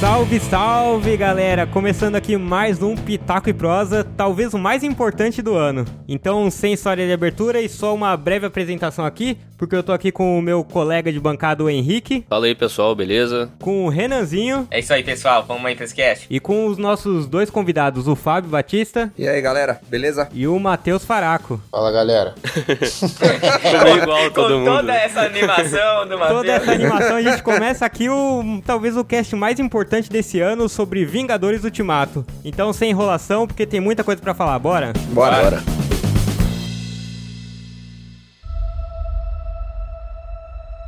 [0.00, 1.66] Salve, salve galera!
[1.66, 5.84] Começando aqui mais um Pitaco e Prosa, talvez o mais importante do ano.
[6.06, 10.12] Então, sem história de abertura e só uma breve apresentação aqui, porque eu tô aqui
[10.12, 12.24] com o meu colega de bancada, o Henrique.
[12.28, 13.48] Fala aí pessoal, beleza?
[13.62, 14.66] Com o Renanzinho.
[14.70, 16.26] É isso aí pessoal, vamos aí pra esse cast.
[16.28, 19.10] E com os nossos dois convidados, o Fábio Batista.
[19.16, 20.28] E aí galera, beleza?
[20.34, 21.60] E o Matheus Faraco.
[21.70, 22.34] Fala galera.
[24.02, 24.76] Igual todo com mundo.
[24.76, 26.40] toda essa animação do Matheus.
[26.40, 30.68] Toda essa animação, a gente começa aqui o talvez o cast mais importante desse ano
[30.68, 32.24] sobre Vingadores Ultimato.
[32.44, 34.58] Então, sem enrolação, porque tem muita coisa para falar.
[34.58, 34.92] Bora?
[35.12, 35.42] Bora.
[35.42, 35.74] Bora.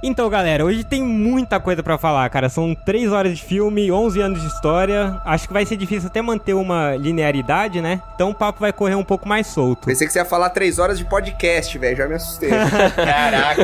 [0.02, 2.48] Então, galera, hoje tem muita coisa para falar, cara.
[2.48, 5.20] São 3 horas de filme, 11 anos de história.
[5.24, 8.00] Acho que vai ser difícil até manter uma linearidade, né?
[8.14, 9.86] Então o papo vai correr um pouco mais solto.
[9.86, 11.96] Pensei que você ia falar três horas de podcast, velho.
[11.96, 12.50] Já me assustei.
[12.94, 13.62] Caraca,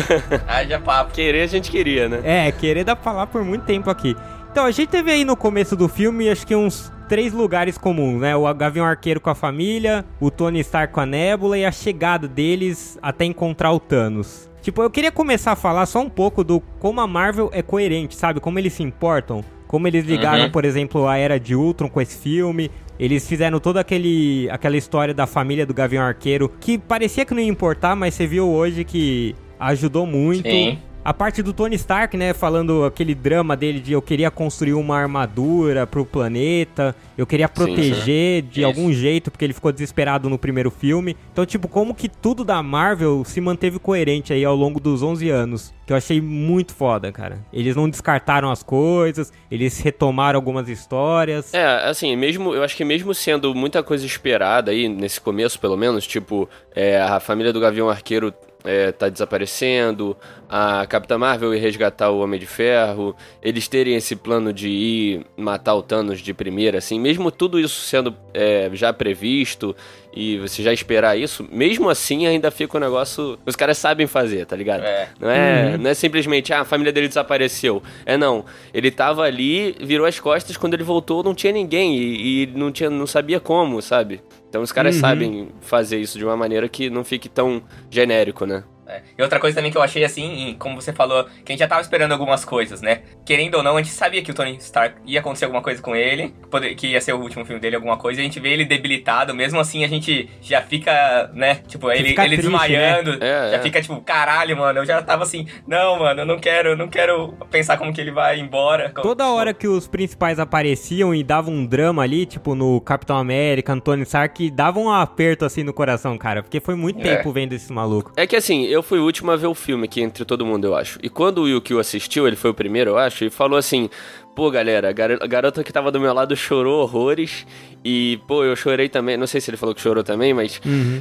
[0.48, 1.12] haja papo.
[1.12, 2.20] Querer a gente queria, né?
[2.24, 4.16] É, querer dá pra falar por muito tempo aqui.
[4.52, 8.20] Então, a gente teve aí no começo do filme, acho que uns três lugares comuns,
[8.20, 8.36] né?
[8.36, 12.28] O Gavião Arqueiro com a família, o Tony Stark com a Nebula e a chegada
[12.28, 14.50] deles até encontrar o Thanos.
[14.60, 18.14] Tipo, eu queria começar a falar só um pouco do como a Marvel é coerente,
[18.14, 18.40] sabe?
[18.40, 19.42] Como eles se importam.
[19.66, 20.50] Como eles ligaram, Uhum.
[20.50, 22.70] por exemplo, a Era de Ultron com esse filme.
[22.98, 27.40] Eles fizeram toda aquele, aquela história da família do Gavião Arqueiro, que parecia que não
[27.40, 30.46] ia importar, mas você viu hoje que ajudou muito.
[30.48, 30.78] Sim.
[31.04, 34.96] A parte do Tony Stark, né, falando aquele drama dele de eu queria construir uma
[34.96, 38.66] armadura pro planeta, eu queria proteger de Isso.
[38.68, 41.16] algum jeito, porque ele ficou desesperado no primeiro filme.
[41.32, 45.28] Então, tipo, como que tudo da Marvel se manteve coerente aí ao longo dos 11
[45.28, 47.40] anos, que eu achei muito foda, cara.
[47.52, 51.52] Eles não descartaram as coisas, eles retomaram algumas histórias.
[51.52, 55.76] É, assim, mesmo, eu acho que mesmo sendo muita coisa esperada aí, nesse começo pelo
[55.76, 58.32] menos, tipo, é, a família do Gavião Arqueiro
[58.64, 60.16] é, tá desaparecendo,
[60.48, 65.26] a Capitã Marvel ir resgatar o Homem de Ferro, eles terem esse plano de ir
[65.36, 69.74] matar o Thanos de primeira, assim, mesmo tudo isso sendo é, já previsto
[70.14, 73.38] e você já esperar isso, mesmo assim ainda fica um negócio.
[73.46, 74.84] Os caras sabem fazer, tá ligado?
[74.84, 75.08] É.
[75.20, 77.82] Não é, não é simplesmente, ah, a família dele desapareceu.
[78.04, 78.44] É não.
[78.74, 82.70] Ele tava ali, virou as costas, quando ele voltou não tinha ninguém e, e não,
[82.70, 84.20] tinha, não sabia como, sabe?
[84.48, 85.00] Então os caras Uhum.
[85.00, 88.64] sabem fazer isso de uma maneira que não fique tão genérico, né?
[88.86, 89.00] É.
[89.16, 91.60] E outra coisa também que eu achei assim, e como você falou, que a gente
[91.60, 93.02] já tava esperando algumas coisas, né?
[93.24, 95.94] Querendo ou não, a gente sabia que o Tony Stark ia acontecer alguma coisa com
[95.94, 96.34] ele,
[96.76, 99.34] que ia ser o último filme dele, alguma coisa, e a gente vê ele debilitado,
[99.34, 101.56] mesmo assim a gente já fica, né?
[101.66, 103.62] Tipo, ele, fica ele triste, desmaiando, É, já é.
[103.62, 106.88] fica tipo, caralho, mano, eu já tava assim, não, mano, eu não quero, eu não
[106.88, 108.90] quero pensar como que ele vai embora.
[108.90, 113.16] Como- Toda hora que os principais apareciam e davam um drama ali, tipo no Capitão
[113.16, 116.42] América, no Tony Stark, dava um aperto assim no coração, cara.
[116.42, 117.16] Porque foi muito É.
[117.16, 118.12] tempo vendo esses malucos.
[118.16, 120.66] É que assim, eu fui o último a ver o filme aqui entre todo mundo,
[120.66, 120.98] eu acho.
[121.02, 123.88] E quando o Yukio assistiu, ele foi o primeiro, eu acho, e falou assim:
[124.34, 127.46] pô, galera, a gar- a garota que tava do meu lado chorou horrores.
[127.84, 129.16] E, pô, eu chorei também.
[129.16, 130.60] Não sei se ele falou que chorou também, mas.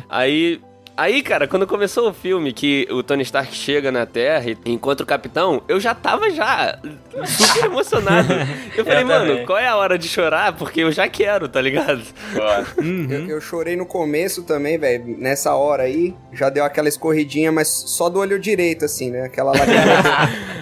[0.10, 0.60] Aí.
[0.96, 5.04] Aí, cara, quando começou o filme, que o Tony Stark chega na Terra e encontra
[5.04, 6.78] o Capitão, eu já tava já
[7.26, 8.28] super emocionado.
[8.76, 10.54] Eu falei, Eu mano, qual é a hora de chorar?
[10.56, 12.02] Porque eu já quero, tá ligado?
[12.34, 12.66] Boa.
[12.80, 15.18] eu, eu chorei no começo também, velho.
[15.18, 19.24] Nessa hora aí, já deu aquela escorridinha, mas só do olho direito, assim, né?
[19.24, 19.82] Aquela lágrima.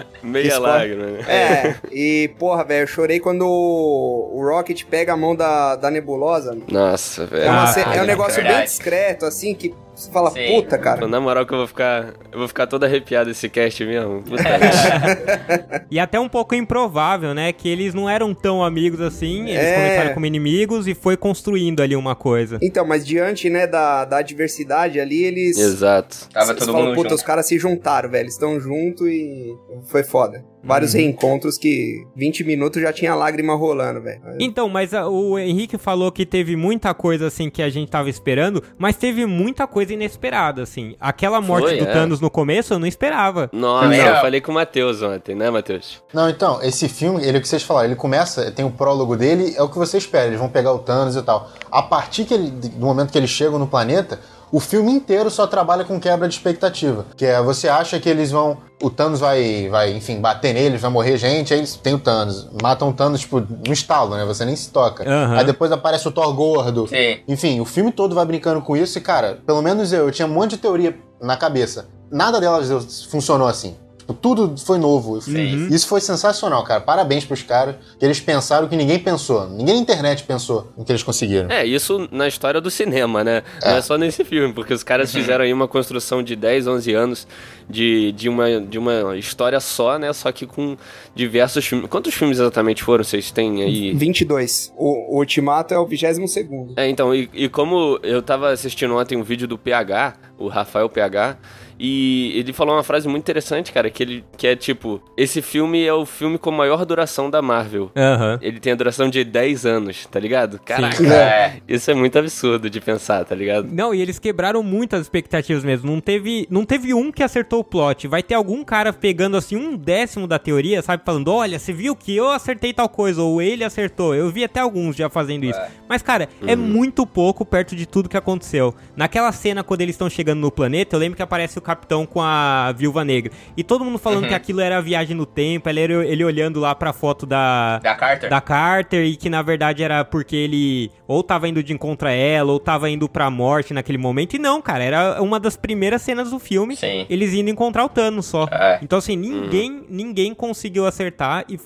[0.22, 1.20] Meia lágrima, né?
[1.28, 6.56] é, e porra, velho, eu chorei quando o Rocket pega a mão da, da nebulosa.
[6.70, 7.44] Nossa, velho.
[7.44, 8.66] É, uma Ah, é um negócio bem verdade.
[8.68, 10.46] discreto, assim, que você fala, Sim.
[10.62, 10.96] puta, cara.
[10.98, 12.14] Então, Na moral que eu vou ficar.
[12.32, 14.22] Eu vou ficar todo arrepiado esse cast mesmo.
[14.22, 15.86] Puta merda.
[15.90, 17.52] E até um pouco improvável, né?
[17.52, 19.42] Que eles não eram tão amigos assim.
[19.50, 19.74] Eles É.
[19.74, 22.58] começaram como inimigos e foi construindo ali uma coisa.
[22.62, 25.58] Então, mas diante, né, da, da adversidade ali, eles.
[25.58, 26.28] Exato.
[26.32, 27.18] Tava todo fala, mundo puta, junto.
[27.18, 28.28] os caras se juntaram, velho.
[28.28, 29.54] Estão junto e
[29.84, 30.44] foi foda.
[30.62, 31.00] Vários Uhum.
[31.00, 34.20] reencontros que 20 minutos já tinha lágrima rolando, velho.
[34.38, 38.10] Então, mas a- o Henrique falou que teve muita coisa assim que a gente tava
[38.10, 40.94] esperando, mas teve muita coisa inesperada, assim.
[41.00, 41.92] Aquela morte Foi, do é.
[41.92, 43.48] Thanos no começo eu não esperava.
[43.54, 44.20] Nossa, Também eu não.
[44.20, 46.02] falei com o Matheus ontem, né, Matheus?
[46.12, 49.16] Não, então, esse filme, ele é o que vocês falaram, ele começa, tem o prólogo
[49.16, 51.50] dele, é o que você espera, eles vão pegar o Thanos e tal.
[51.70, 54.20] A partir que ele- do momento que eles chegam no planeta,
[54.52, 57.06] o filme inteiro só trabalha com quebra de expectativa.
[57.16, 58.58] Que é, você acha que eles vão.
[58.82, 62.48] O Thanos vai, vai, enfim, bater neles, vai morrer gente, aí eles tem o Thanos.
[62.62, 64.24] Matam o Thanos, tipo, no estalo, né?
[64.24, 65.04] Você nem se toca.
[65.08, 65.36] Aham.
[65.36, 66.86] Aí depois aparece o Thor gordo.
[66.86, 67.18] Sim.
[67.28, 70.26] Enfim, o filme todo vai brincando com isso e, cara, pelo menos eu, eu tinha
[70.26, 71.88] um monte de teoria na cabeça.
[72.10, 73.76] Nada delas funcionou assim.
[74.10, 75.20] Tipo, tudo foi novo.
[75.20, 75.68] Sim.
[75.70, 76.80] Isso foi sensacional, cara.
[76.80, 77.76] Parabéns pros caras.
[77.98, 79.48] Que eles pensaram que ninguém pensou.
[79.48, 81.50] Ninguém na internet pensou no que eles conseguiram.
[81.50, 83.42] É, isso na história do cinema, né?
[83.62, 86.94] Não é só nesse filme, porque os caras fizeram aí uma construção de 10, 11
[86.94, 87.28] anos
[87.68, 90.12] de, de, uma, de uma história só, né?
[90.12, 90.76] Só que com
[91.14, 91.88] diversos filmes.
[91.88, 93.04] Quantos filmes exatamente foram?
[93.04, 93.94] Vocês têm aí?
[93.94, 94.72] 22.
[94.76, 96.74] O, o Ultimato é o 22 segundo.
[96.76, 100.88] É, então, e, e como eu tava assistindo ontem um vídeo do PH, o Rafael
[100.88, 101.36] PH,
[101.82, 105.82] e ele falou uma frase muito interessante, cara, que ele que é tipo, esse filme
[105.84, 107.90] é o filme com maior duração da Marvel.
[107.96, 108.38] Aham.
[108.42, 110.58] Ele tem a duração de 10 anos, tá ligado?
[110.58, 111.56] Caraca, É.
[111.66, 113.66] isso é muito absurdo de pensar, tá ligado?
[113.72, 115.90] Não, e eles quebraram muitas expectativas mesmo.
[115.90, 118.06] Não teve, não teve um que acertou o plot.
[118.06, 121.02] Vai ter algum cara pegando assim um décimo da teoria, sabe?
[121.04, 124.14] Falando, olha, você viu que eu acertei tal coisa, ou ele acertou.
[124.14, 125.60] Eu vi até alguns já fazendo isso.
[125.88, 128.74] Mas, cara, é muito pouco perto de tudo que aconteceu.
[128.94, 132.20] Naquela cena, quando eles estão chegando no planeta, eu lembro que aparece o capitão com
[132.20, 133.32] a viúva negra.
[133.56, 136.74] E todo mundo falando que aquilo era viagem no tempo, ele, era- ele olhando lá
[136.74, 138.30] pra foto da, Da Carter?
[138.30, 142.12] da Carter e que na verdade era porque ele ou tava indo de encontro a
[142.12, 144.34] ela ou tava indo pra morte naquele momento.
[144.34, 146.76] E não, cara, era uma das primeiras cenas do filme.
[146.76, 147.06] Sim.
[147.08, 148.46] Eles indo encontrar o Thanos só.
[148.50, 148.78] É.
[148.82, 151.58] Então assim, ninguém, ninguém conseguiu acertar e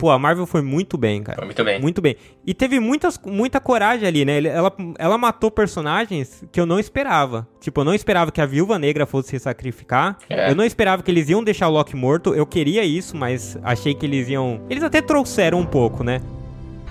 [0.00, 1.36] pô, a Marvel foi muito bem, cara.
[1.36, 1.78] Foi muito bem.
[1.78, 2.16] Muito bem.
[2.46, 4.42] E teve muitas, muita coragem ali, né?
[4.42, 7.46] Ela, ela matou personagens que eu não esperava.
[7.60, 10.16] Tipo, eu não esperava que a Viúva Negra fosse se sacrificar.
[10.30, 10.50] É.
[10.50, 12.34] Eu não esperava que eles iam deixar o Loki morto.
[12.34, 14.62] Eu queria isso, mas achei que eles iam...
[14.70, 16.22] Eles até trouxeram um pouco, né?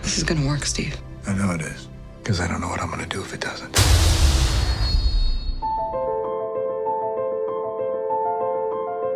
[0.04, 0.94] This is gonna work, Steve.
[1.28, 1.90] I know it is.
[2.22, 4.29] Because I don't know what I'm gonna do if it doesn't.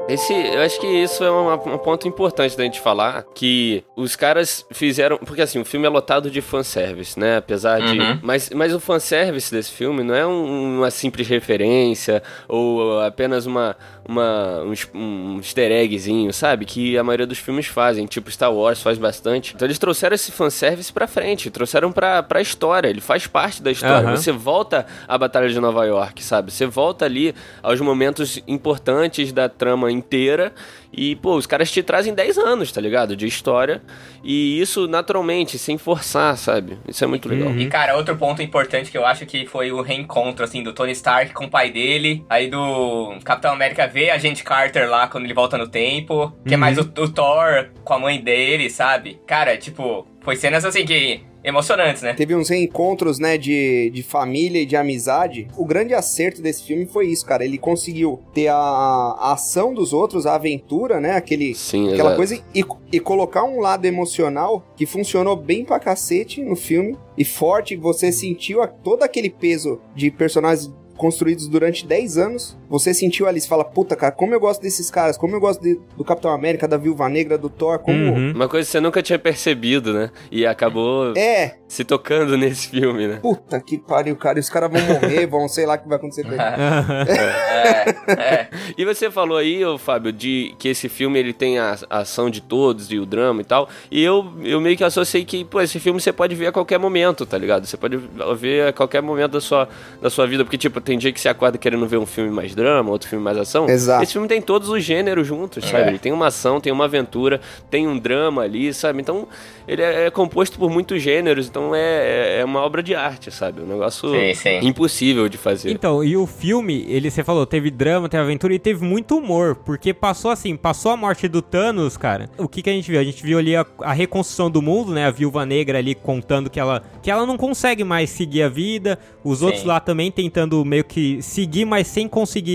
[0.09, 4.17] Esse, eu acho que isso é uma- um ponto importante da gente falar, que os
[4.17, 8.19] caras fizeram, porque assim, o filme é lotado de fanservice, né, apesar de, Uhum.
[8.21, 13.77] mas, mas o fanservice desse filme não é um- uma simples referência, ou apenas uma,
[14.07, 18.81] uma, um, um easter eggzinho, sabe, que a maioria dos filmes fazem, tipo Star Wars
[18.81, 23.27] faz bastante, então eles trouxeram esse fanservice pra frente, trouxeram pra, pra história, ele faz
[23.27, 24.15] parte da história, Aham.
[24.17, 29.47] você volta à Batalha de Nova York, sabe, você volta ali aos momentos importantes da
[29.47, 30.53] trama inteira
[30.95, 33.15] e, pô, os caras te trazem 10 anos, tá ligado?
[33.15, 33.81] De história.
[34.23, 36.77] E isso naturalmente, sem forçar, sabe?
[36.87, 37.51] Isso é muito legal.
[37.57, 40.91] E, cara, outro ponto importante que eu acho que foi o reencontro, assim, do Tony
[40.91, 42.23] Stark com o pai dele.
[42.29, 46.31] Aí do Capitão América ver a gente Carter lá quando ele volta no tempo.
[46.47, 49.19] Que é mais o, o Thor com a mãe dele, sabe?
[49.25, 51.21] Cara, tipo, foi cenas assim que.
[51.43, 52.13] emocionantes, né?
[52.13, 55.47] Teve uns reencontros, né, de, de família e de amizade.
[55.57, 57.43] O grande acerto desse filme foi isso, cara.
[57.43, 62.15] Ele conseguiu ter a, a ação dos outros, a aventura, né, aquele, Sim, aquela exato.
[62.15, 66.97] coisa, e, e colocar um lado emocional que funcionou bem pra cacete no filme.
[67.17, 72.93] E forte, você sentiu a- todo aquele peso de personagens construídos durante 10 anos, você
[72.93, 75.79] sentiu ali, você fala, puta, cara, como eu gosto desses caras, como eu gosto de-
[75.95, 77.97] do Capitão América, da Viúva Negra, do Thor, como...
[78.13, 78.31] Uhum.
[78.33, 80.09] Uma coisa que você nunca tinha percebido, né?
[80.31, 83.19] E acabou É, se tocando nesse filme, né?
[83.21, 85.97] puta que pariu, cara, e os caras vão morrer, vão, sei lá o que vai
[85.97, 88.47] acontecer com é, é.
[88.77, 92.29] E você falou aí, ô Fábio, de que esse filme ele tem a, a ação
[92.29, 93.69] de todos e o drama e tal.
[93.91, 96.77] E eu, eu meio que associei que, pô, esse filme você pode ver a qualquer
[96.79, 97.65] momento, tá ligado?
[97.65, 97.97] Você pode
[98.37, 99.67] ver a qualquer momento da sua,
[100.01, 100.43] da sua vida.
[100.43, 103.23] Porque, tipo, tem dia que você acorda querendo ver um filme mais drama, outro filme
[103.23, 103.69] mais ação.
[103.69, 104.03] Exato.
[104.03, 105.85] Esse filme tem todos os gêneros juntos, sabe?
[105.85, 105.87] É.
[105.89, 107.39] Ele tem uma ação, tem uma aventura,
[107.69, 109.01] tem um drama ali, sabe?
[109.01, 109.27] Então,
[109.67, 111.47] ele é, é composto por muitos gêneros.
[111.47, 113.61] Então, é, é uma obra de arte, sabe?
[113.61, 114.67] Um negócio Sim, sim.
[114.67, 115.71] impossível de fazer.
[115.71, 119.55] Então, e o filme, ele, você falou, teve drama, teve aventura e teve muito humor,
[119.55, 122.29] porque passou assim, passou a morte do Thanos, cara.
[122.37, 122.99] O que que a gente viu?
[122.99, 125.05] A gente viu ali a, a reconstrução do mundo, né?
[125.05, 128.99] A Viúva Negra ali contando que ela, que ela não consegue mais seguir a vida,
[129.23, 129.45] os Sim.
[129.45, 132.52] outros lá também tentando meio que seguir, mas sem conseguir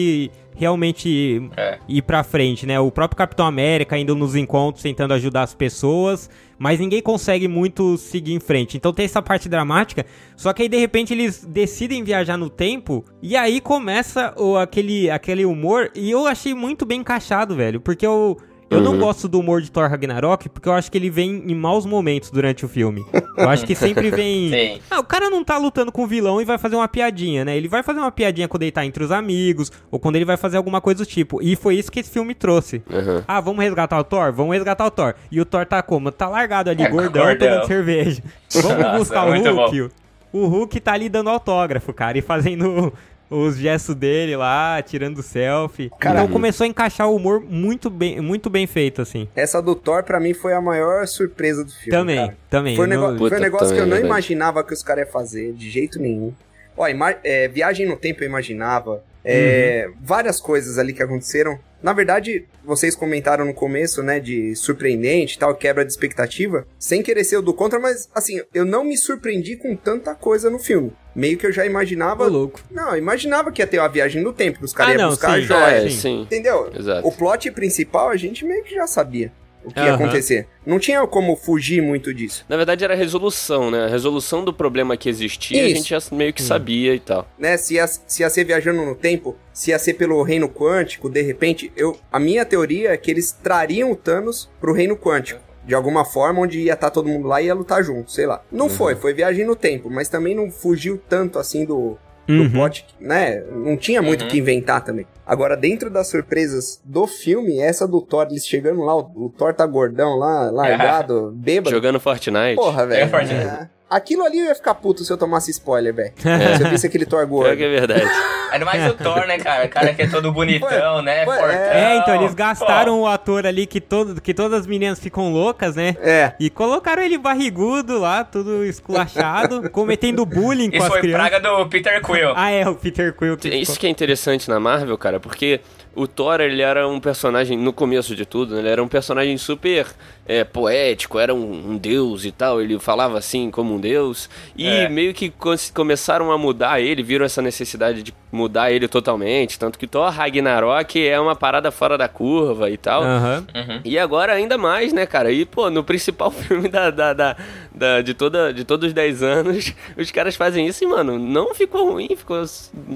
[0.57, 1.78] realmente É.
[1.88, 2.78] ir pra frente, né?
[2.81, 6.28] O próprio Capitão América indo nos encontros tentando ajudar as pessoas,
[6.59, 8.76] mas ninguém consegue muito seguir em frente.
[8.76, 10.05] Então tem essa parte dramática,
[10.37, 15.09] só que aí de repente eles decidem viajar no tempo e aí começa o, aquele,
[15.09, 18.37] aquele humor e eu achei muito bem encaixado, velho, porque eu
[18.71, 21.55] eu não gosto do humor de Thor Ragnarok porque eu acho que ele vem em
[21.55, 23.05] maus momentos durante o filme.
[23.37, 24.51] Eu acho que sempre vem.
[24.77, 24.81] Sim.
[24.91, 27.57] Ah, o cara não tá lutando com o vilão e vai fazer uma piadinha, né?
[27.57, 30.37] Ele vai fazer uma piadinha quando ele tá entre os amigos, ou quando ele vai
[30.37, 31.43] fazer alguma coisa do tipo.
[31.43, 32.83] E foi isso que esse filme trouxe.
[32.93, 33.25] Aham.
[33.27, 34.33] Ah, vamos resgatar o Thor?
[34.33, 35.15] Vamos resgatar o Thor.
[35.31, 36.11] E o Thor tá como?
[36.13, 37.49] Tá largado ali, É, gordão, gordão.
[37.49, 38.23] tomando cerveja.
[38.55, 39.91] Vamos Nossa, buscar o muito Hulk.
[40.33, 42.93] O Hulk tá ali dando autógrafo, cara, e fazendo
[43.30, 45.90] os gestos dele lá, tirando selfie.
[45.99, 49.28] Cara, então começou a encaixar o humor muito bem, muito bem feito, assim.
[49.37, 51.90] Essa do Thor, pra mim, foi a maior surpresa do filme.
[51.90, 52.37] Também, cara.
[52.49, 52.76] também.
[52.76, 55.04] Foi um, nego- Puta, foi um negócio que eu não é imaginava que os caras
[55.04, 56.32] iam fazer, de jeito nenhum.
[56.76, 59.02] Ó, ima- é, Viagem no Tempo eu imaginava.
[59.25, 59.94] é, Uhum.
[60.00, 61.58] Várias coisas ali que aconteceram.
[61.82, 67.02] Na verdade, vocês comentaram no começo, né, de surpreendente e tal, quebra de expectativa, sem
[67.02, 70.58] querer ser o do contra, mas assim, eu não me surpreendi com tanta coisa no
[70.58, 70.92] filme.
[71.14, 72.25] Meio que eu já imaginava.
[72.25, 72.61] Ô, louco.
[72.70, 75.02] Não, eu imaginava que ia ter uma viagem no tempo, que os caras Ah, iam
[75.02, 75.35] não, buscar sim.
[75.35, 75.75] a joia.
[75.75, 75.97] É, sim.
[75.97, 76.23] sim.
[76.23, 76.70] Entendeu?
[76.76, 77.06] Exato.
[77.06, 79.32] O plot principal a gente meio que já sabia
[79.69, 80.05] o que ia Aham.
[80.05, 80.47] acontecer.
[80.67, 82.45] Não tinha como fugir muito disso.
[82.49, 83.85] Na verdade era a resolução, né?
[83.85, 85.77] A resolução do problema que existia, a Isso.
[85.77, 87.27] gente já meio que sabia e tal.
[87.39, 87.57] né?
[87.57, 91.23] Se ia, se ia ser viajando no tempo, se ia ser pelo reino quântico, de
[91.23, 95.41] repente, eu, a minha teoria é que eles trariam o Thanos pro reino quântico.
[95.65, 98.43] De alguma forma, onde ia estar todo mundo lá e ia lutar junto, sei lá.
[98.51, 102.50] Não foi, foi viagem no tempo, mas também não fugiu tanto assim do, do Uhum.
[102.50, 103.42] plot, né?
[103.50, 104.30] Não tinha muito o Uhum.
[104.30, 105.06] que inventar também.
[105.26, 109.52] Agora, dentro das surpresas do filme, essa do Thor, eles chegando lá, o, o Thor
[109.54, 111.70] tá gordão lá, largado, bêbado.
[111.70, 112.56] Jogando Fortnite.
[112.56, 113.08] Porra, velho.
[113.11, 113.35] Fortnite.
[113.35, 113.68] É.
[113.90, 116.12] Aquilo ali eu ia ficar puto se eu tomasse spoiler, velho.
[116.25, 116.57] É.
[116.59, 117.57] Se eu visse aquele Thor gordo.
[117.57, 118.04] que é verdade.
[118.52, 119.66] Ainda mais o Thor, né, cara?
[119.66, 121.25] O cara que é todo bonitão, né?
[121.25, 121.45] Fortão.
[121.49, 125.30] É, então eles Pô, gastaram o ator ali que, todo, que todas as meninas ficam
[125.33, 125.97] loucas, né?
[126.00, 126.33] É.
[126.40, 131.28] E colocaram ele barrigudo lá, tudo esculachado, cometendo bullying com Isso as foi crianças.
[131.30, 132.33] praga do Peter Quill.
[132.37, 133.37] Ah, é, o Peter Quill.
[133.37, 135.61] Que ficou- Isso que é interessante na Marvel, cara, porque
[135.95, 139.37] o Thor, ele era um personagem, no começo de tudo, né, ele era um personagem
[139.37, 139.87] super
[140.26, 144.66] é, poético, era um, um deus e tal, ele falava assim como um deus, e
[144.66, 144.88] É.
[144.88, 145.33] meio que
[145.75, 151.06] começaram a mudar ele, viram essa necessidade de mudar ele totalmente, tanto que Thor Ragnarok
[151.06, 153.02] é uma parada fora da curva e tal.
[153.02, 153.44] Aham.
[153.54, 153.80] Uhum.
[153.85, 155.32] E agora ainda mais, né, cara?
[155.32, 157.37] E, pô, no principal filme da, da, da,
[157.75, 161.54] da- de, toda, de todos os 10 anos, os caras fazem isso e, mano, não
[161.54, 162.42] ficou ruim, ficou,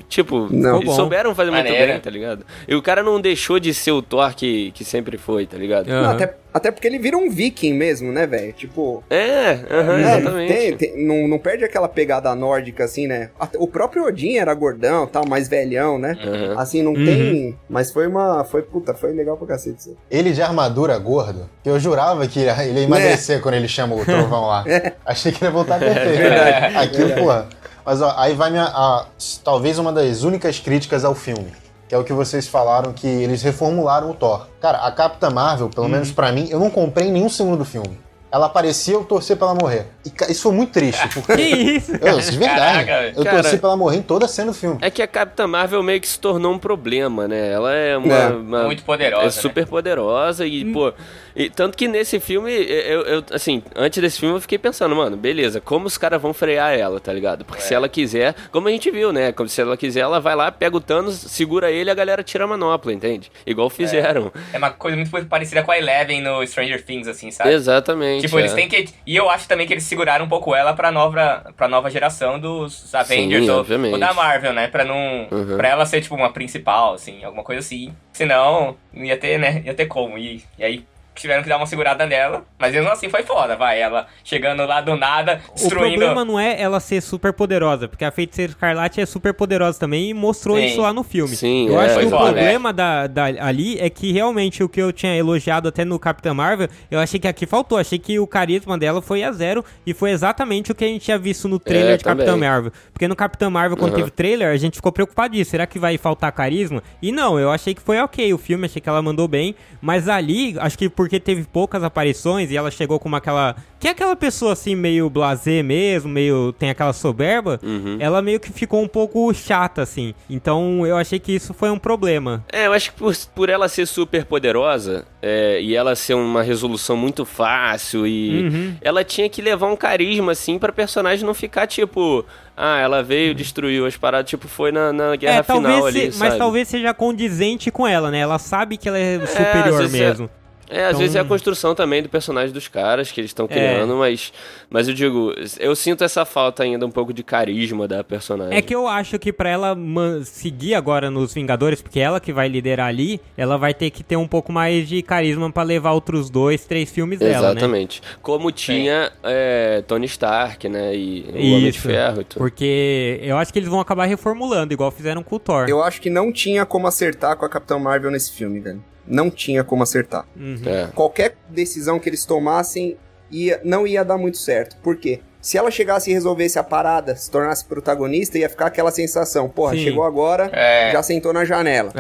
[0.09, 0.81] tipo, Não.
[0.81, 1.93] eles souberam fazer muito Maneiro.
[1.93, 2.45] bem, tá ligado?
[2.69, 5.89] E o cara não deixou de ser o Thor que, que sempre foi, tá ligado?
[5.89, 6.03] Aham.
[6.03, 8.53] Não, até, até porque ele vira um viking mesmo, né, velho?
[8.53, 9.03] Tipo.
[9.11, 10.53] É, aham, é, exatamente.
[10.53, 13.31] tem- tem- não, não perde aquela pegada nórdica, assim, né?
[13.39, 16.17] Até- o próprio Odin era gordão, tal, mais velhão, né?
[16.23, 16.55] Aham.
[16.59, 17.05] Assim, não Uhum.
[17.05, 17.59] tem.
[17.69, 18.45] Mas foi uma.
[18.45, 19.79] Foi, puta, foi legal pra cacete.
[19.79, 19.97] isso.
[20.11, 24.05] Ele de armadura gordo, que eu jurava que ele ia emagrecer quando ele chama o
[24.05, 24.65] trovão lá.
[25.07, 26.19] Achei que ele ia voltar perfeito.
[26.19, 26.77] verdade.
[26.77, 27.49] Aquilo, porra.
[27.85, 28.65] Mas ó, aí vai minha.
[28.65, 29.07] a-
[29.43, 31.47] talvez uma das únicas críticas ao filme.
[31.93, 34.47] Que é o que vocês falaram que eles reformularam o Thor.
[34.63, 38.01] Cara, a Capitã Marvel, pelo menos pra mim, eu não comprei nenhum segundo do filme.
[38.33, 39.87] Ela aparecia, eu torcia pra ela morrer.
[40.07, 41.37] E isso foi muito triste, porque.
[41.37, 41.93] Que isso?
[42.01, 42.87] Eu, de verdade.
[42.87, 43.43] Caraca, eu cara.
[43.43, 44.79] torci pra ela morrer em toda a cena do filme.
[44.81, 47.53] É que a Capitã Marvel meio que se tornou um problema, né?
[47.53, 48.15] Ela é uma.
[48.15, 48.29] É.
[48.29, 49.31] uma- Muito poderosa, É né?
[49.31, 50.93] super poderosa e, pô.
[51.35, 55.17] E, tanto que nesse filme, eu, eu, assim, antes desse filme eu fiquei pensando, mano,
[55.17, 57.43] beleza, como os caras vão frear ela, tá ligado?
[57.43, 57.65] Porque É.
[57.65, 59.33] se ela quiser, como a gente viu, né?
[59.33, 62.23] Como se ela quiser, ela vai lá, pega o Thanos, segura ele e a galera
[62.23, 63.33] tira a manopla, entende?
[63.47, 64.31] Igual fizeram.
[64.53, 67.51] É uma coisa muito parecida com a Eleven no Stranger Things, assim, sabe?
[67.51, 68.22] Exatamente.
[68.27, 68.55] Tipo, eles é.
[68.55, 68.89] têm que.
[69.07, 72.39] E eu acho também que eles seguraram um pouco ela pra nova, pra nova geração
[72.39, 73.93] dos Avengers ou, obviamente.
[73.93, 74.69] ou da Marvel, né?
[74.69, 75.29] Pra não.
[75.31, 75.57] Uhum.
[75.57, 77.95] Pra ela ser, tipo, uma principal, assim, alguma coisa assim.
[78.13, 79.63] Senão, não ia ter, né?
[79.65, 80.17] Ia ter como.
[80.19, 82.45] E, e aí tiveram que dar uma segurada nela.
[82.59, 83.81] Mas mesmo assim foi foda, vai.
[83.81, 85.99] Ela chegando lá do nada, O destruindo.
[85.99, 90.11] problema não é ela ser super poderosa, porque a Feiticeira Escarlate é super poderosa também
[90.11, 90.65] e mostrou Sim.
[90.67, 91.35] isso lá no filme.
[91.37, 94.63] Sim, eu é, acho que foi o foda, problema da, da- ali é que realmente
[94.63, 97.79] o que eu tinha elogiado até no Capitã Marvel, eu achei que aqui faltou.
[97.79, 101.03] Achei que o carisma dela foi a zero e foi exatamente o que a gente
[101.05, 102.49] tinha visto no trailer É, de Capitã também.
[102.49, 102.73] Marvel.
[102.93, 103.99] Porque no Capitã Marvel, quando Uhum.
[103.99, 105.51] teve trailer, a gente ficou preocupadíssimo.
[105.53, 106.83] Será que vai faltar carisma?
[107.03, 109.55] E não, eu achei que foi ok o filme, achei que ela mandou bem.
[109.81, 113.57] Mas ali, acho que porque teve poucas aparições e ela chegou com uma aquela.
[113.81, 116.53] Que é aquela pessoa assim, meio blasé mesmo, meio.
[116.57, 117.59] tem aquela soberba.
[117.63, 117.97] Uhum.
[117.99, 120.15] Ela meio que ficou um pouco chata, assim.
[120.31, 122.45] Então eu achei que isso foi um problema.
[122.53, 126.43] É, eu acho que por, por ela ser super poderosa é, e ela ser uma
[126.43, 128.75] resolução muito fácil e Uhum.
[128.81, 132.25] ela tinha que levar um carisma assim pra personagem não ficar tipo,
[132.57, 136.05] ah, ela veio, destruiu as paradas, tipo foi na, na guerra é, final se- ali,
[136.07, 136.39] mas sabe?
[136.39, 138.19] talvez seja condizente com ela, né?
[138.21, 140.31] Ela sabe que ela é às superior é- mesmo.
[140.73, 143.47] É, às Então- vezes é a construção também do personagem dos caras que eles estão
[143.47, 144.33] criando, mas
[144.71, 148.57] mas eu digo, eu sinto essa falta ainda um pouco de carisma da personagem.
[148.57, 149.77] É que eu acho que pra ela
[150.25, 154.17] seguir agora nos Vingadores, porque ela que vai liderar ali, ela vai ter que ter
[154.17, 157.51] um pouco mais de carisma pra levar outros dois, três filmes dela, né?
[157.53, 158.01] Exatamente.
[158.23, 160.95] Como tinha é, Tony Stark, né?
[160.97, 161.81] E o Homem de Isso.
[161.89, 162.39] Ferro e tudo.
[162.39, 165.67] Porque eu acho que eles vão acabar reformulando, igual fizeram com o Thor.
[165.69, 168.83] Eu acho que não tinha como acertar com a Capitã Marvel nesse filme, velho.
[169.07, 170.27] Não tinha como acertar.
[170.37, 170.61] Uhum.
[170.65, 170.89] É.
[170.95, 172.97] Qualquer decisão que eles tomassem
[173.31, 174.77] ia, não ia dar muito certo.
[174.83, 175.21] Por quê?
[175.43, 179.73] Se ela chegasse e resolvesse a parada, se tornasse protagonista, ia ficar aquela sensação, porra,
[179.75, 179.83] Sim.
[179.85, 180.93] chegou agora, É.
[180.93, 181.93] já sentou na janela.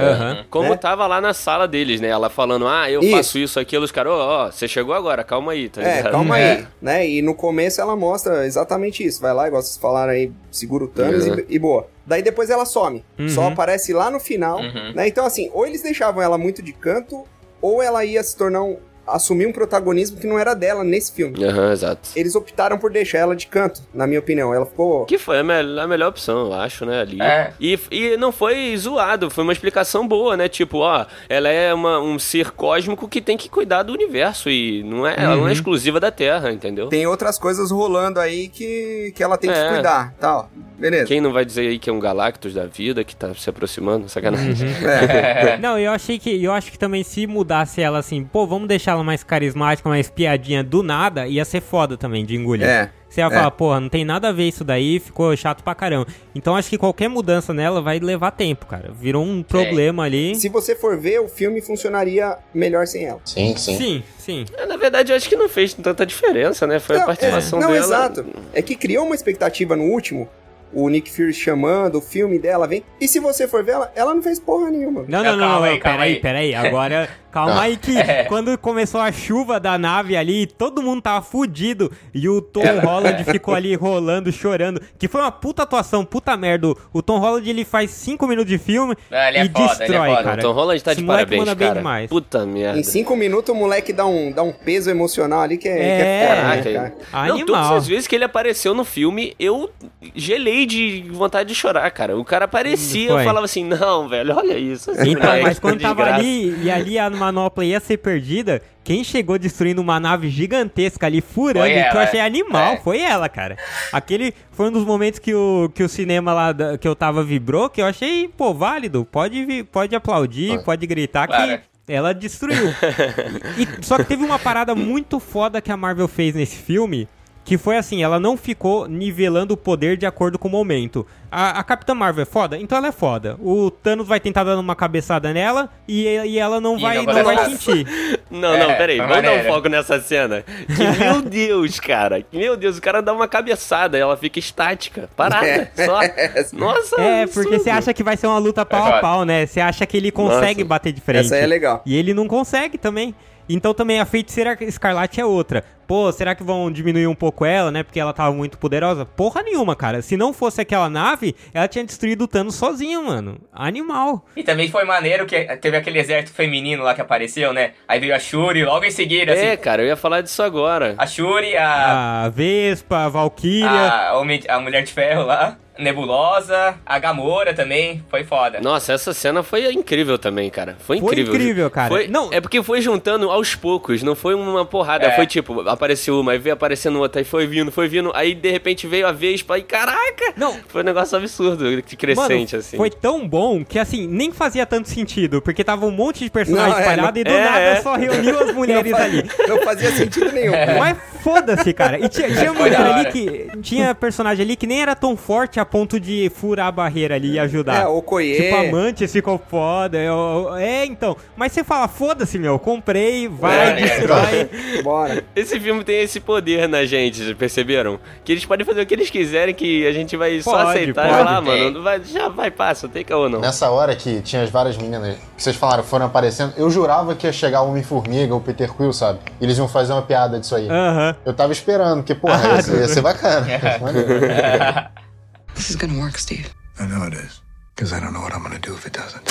[0.48, 0.76] Como Né?
[0.76, 2.08] tava lá na sala deles, né?
[2.08, 3.10] Ela falando, ah, eu Isso.
[3.16, 6.12] faço isso, aquilo, os caras, ó, ó, você chegou agora, calma aí, tá É, ligado?
[6.12, 6.52] calma É.
[6.52, 7.06] aí, né?
[7.08, 9.20] E no começo ela mostra exatamente isso.
[9.20, 11.38] Vai lá, igual vocês falaram aí, segura o Thanos Uhum.
[11.48, 11.88] e, e boa.
[12.06, 13.04] Daí depois ela some.
[13.18, 13.28] Uhum.
[13.28, 14.92] Só aparece lá no final, Uhum.
[14.94, 15.08] né?
[15.08, 17.24] Então assim, ou eles deixavam ela muito de canto,
[17.60, 18.76] ou ela ia se tornar um...
[19.06, 21.42] assumir um protagonismo que não era dela nesse filme.
[21.44, 22.08] Aham, exato.
[22.14, 24.54] Eles optaram por deixar ela de canto, na minha opinião.
[24.54, 25.04] Ela ficou...
[25.06, 27.20] Que foi a, me- a melhor opção, eu acho, né, ali.
[27.20, 27.52] É.
[27.60, 30.48] E, e não foi zoado, foi uma explicação boa, né?
[30.48, 34.82] Tipo, ó, ela é uma- um ser cósmico que tem que cuidar do universo e
[34.82, 35.48] não é, ela não Uhum.
[35.48, 36.88] é exclusiva da Terra, entendeu?
[36.88, 39.68] Tem outras coisas rolando aí que, que ela tem que É.
[39.72, 40.48] cuidar, tal.
[40.78, 41.06] Beleza.
[41.06, 44.08] Quem não vai dizer aí que é um Galactus da vida que tá se aproximando?
[44.08, 44.68] Sacanagem.
[44.84, 45.56] É.
[45.62, 46.42] Não, eu achei que.
[46.42, 50.08] Eu acho que também se mudasse ela assim, pô, vamos deixar ela mais carismática, mais
[50.10, 52.66] piadinha do nada, ia ser foda também de engolir.
[52.66, 52.90] É.
[53.08, 53.30] Você ia É.
[53.30, 56.06] falar, porra, não tem nada a ver isso daí, ficou chato pra caramba.
[56.34, 58.90] Então acho que qualquer mudança nela vai levar tempo, cara.
[58.98, 60.34] Virou um problema ali.
[60.34, 63.20] Se você for ver, o filme funcionaria melhor sem ela.
[63.24, 63.76] Sim, sim.
[63.76, 64.44] Sim, sim.
[64.56, 66.78] É, Na verdade, eu acho que não fez tanta diferença, né?
[66.78, 67.84] Foi a Não, participação é, não, dela.
[67.84, 68.24] exato.
[68.54, 70.26] É que criou uma expectativa no último,
[70.72, 72.82] o Nick Fury chamando, o filme dela vem.
[72.98, 75.04] E se você for ver ela, ela não fez porra nenhuma.
[75.06, 76.20] Não, não, Não, não, não, aí, calma peraí, aí.
[76.20, 76.54] peraí.
[76.54, 77.92] Agora, calma aí que
[78.28, 83.24] quando começou a chuva da nave ali, todo mundo tava fudido e o Tom Holland
[83.24, 86.74] ficou ali rolando, chorando, que foi uma puta atuação, puta merda.
[86.92, 89.64] O Tom Holland, ele faz 5 minutos de filme Ah, ele é e foda, ele
[89.64, 90.22] é destrói, foda.
[90.22, 90.42] cara.
[90.42, 91.80] Tom Holland tá Esse de parabéns, manda bem cara.
[91.80, 92.08] demais.
[92.10, 92.78] Puta merda.
[92.78, 95.80] Em cinco minutos o moleque dá um, dá um peso emocional ali que é, que
[95.80, 97.28] é É, foda, Caraca, né, cara?
[97.28, 99.70] Não, todas as vezes que ele apareceu no filme, eu
[100.14, 102.16] gelei de vontade de chorar, cara.
[102.16, 103.24] O cara aparecia, eu Foi.
[103.24, 104.90] falava assim, não, velho, olha isso.
[105.04, 109.80] Então, mas quando tava ali e ali a manopla ia ser perdida, quem chegou destruindo
[109.80, 112.24] uma nave gigantesca ali, furando, Foi e que eu ela, achei é.
[112.24, 112.76] animal, É.
[112.78, 113.56] foi ela, cara.
[113.92, 117.22] Aquele foi um dos momentos que o, que o cinema lá da- que eu tava
[117.22, 119.04] vibrou, que eu achei, pô, válido.
[119.04, 121.58] Pode, pode aplaudir, pode gritar Claro.
[121.86, 122.72] que ela destruiu.
[123.58, 127.08] E- só que teve uma parada muito foda que a Marvel fez nesse filme.
[127.44, 131.04] Que foi assim, ela não ficou nivelando o poder de acordo com o momento.
[131.30, 132.56] A, a Capitã Marvel é foda?
[132.58, 133.36] Então ela é foda.
[133.40, 137.12] O Thanos vai tentar dar uma cabeçada nela e, e ela não E vai, não
[137.14, 137.86] não vai sentir.
[138.30, 140.42] Não, É, não, peraí, foi vamos dar um foco nessa cena.
[140.42, 142.22] Que, meu Deus, cara.
[142.22, 146.00] que, Meu Deus, o cara dá uma cabeçada, ela fica estática, parada, só.
[146.56, 149.00] Nossa, É, porque você acha que vai ser uma luta pau a foda.
[149.00, 149.44] pau, né?
[149.44, 150.68] Você acha que ele consegue Nossa.
[150.68, 151.26] bater de frente.
[151.26, 151.82] Essa aí é legal.
[151.84, 153.14] E ele não consegue também.
[153.48, 155.64] Então também a feiticeira Escarlate é outra.
[155.86, 157.82] Pô, será que vão diminuir um pouco ela, né?
[157.82, 159.04] Porque ela tava muito poderosa?
[159.04, 160.00] Porra nenhuma, cara.
[160.00, 163.38] Se não fosse aquela nave, ela tinha destruído o Thanos sozinha, mano.
[163.52, 164.24] Animal.
[164.34, 167.72] E também foi maneiro que teve aquele exército feminino lá que apareceu, né?
[167.86, 169.62] Aí veio a Shuri logo em seguida, É, assim.
[169.62, 170.94] cara, eu ia falar disso agora.
[170.96, 173.68] A Shuri, a, A Vespa, a Valkyria.
[173.68, 174.12] a,
[174.48, 178.60] a Mulher de Ferro lá, Nebulosa, a Gamora também, foi foda.
[178.60, 180.76] Nossa, essa cena foi incrível também, cara.
[180.78, 181.34] Foi Foi incrível.
[181.34, 181.88] incrível, cara.
[181.88, 185.06] Foi- Não- É porque foi juntando aos poucos, não foi uma porrada.
[185.06, 185.10] É.
[185.16, 188.50] Foi tipo, apareceu uma, aí veio aparecendo outra, aí foi vindo, foi vindo, aí de
[188.50, 190.32] repente veio a Vespa, e caraca!
[190.36, 190.56] Não.
[190.68, 192.76] Foi um negócio absurdo, de crescente, Mano, assim.
[192.76, 196.72] Foi tão bom que assim, nem fazia tanto sentido, porque tava um monte de personagens
[196.72, 197.76] Não, é, espalhados e do é, nada é.
[197.80, 199.30] só reuniu as mulheres não, ali.
[199.48, 200.52] não fazia sentido nenhum.
[200.78, 201.98] Mas foda-se, cara.
[201.98, 203.48] E tinha, tinha mulher ali que.
[203.62, 207.32] Tinha personagem ali que nem era tão forte a ponto de furar a barreira ali
[207.32, 207.82] e ajudar.
[207.82, 208.36] É, o Okoye.
[208.36, 209.98] Tipo, a Mantis ficou foda.
[209.98, 211.16] eu- é, então.
[211.36, 214.82] Mas você fala, foda-se, meu, comprei, vai, É, destrói.
[214.82, 215.24] Bora.
[215.34, 217.98] Esse filme tem esse poder na gente, perceberam?
[218.24, 221.02] Que eles podem fazer o que eles quiserem, que a gente vai só Pode, aceitar
[221.08, 221.14] pode.
[221.14, 223.40] e falar, ah, mano, vai, já vai, passa, tem caô não.
[223.40, 227.26] Nessa hora que tinha as várias meninas que vocês falaram foram aparecendo, eu jurava que
[227.26, 229.18] ia chegar o Homem-Formiga, o Peter Quill, sabe?
[229.40, 230.68] Eles iam fazer uma piada disso aí.
[230.68, 231.14] Aham.
[231.24, 233.46] Eu tava esperando, porque, porra, ia, ser- ia ser bacana.
[235.54, 236.46] This is gonna work, Steve.
[236.80, 237.42] I know it is.
[237.74, 239.22] Because I don't know what I'm gonna do if it doesn't.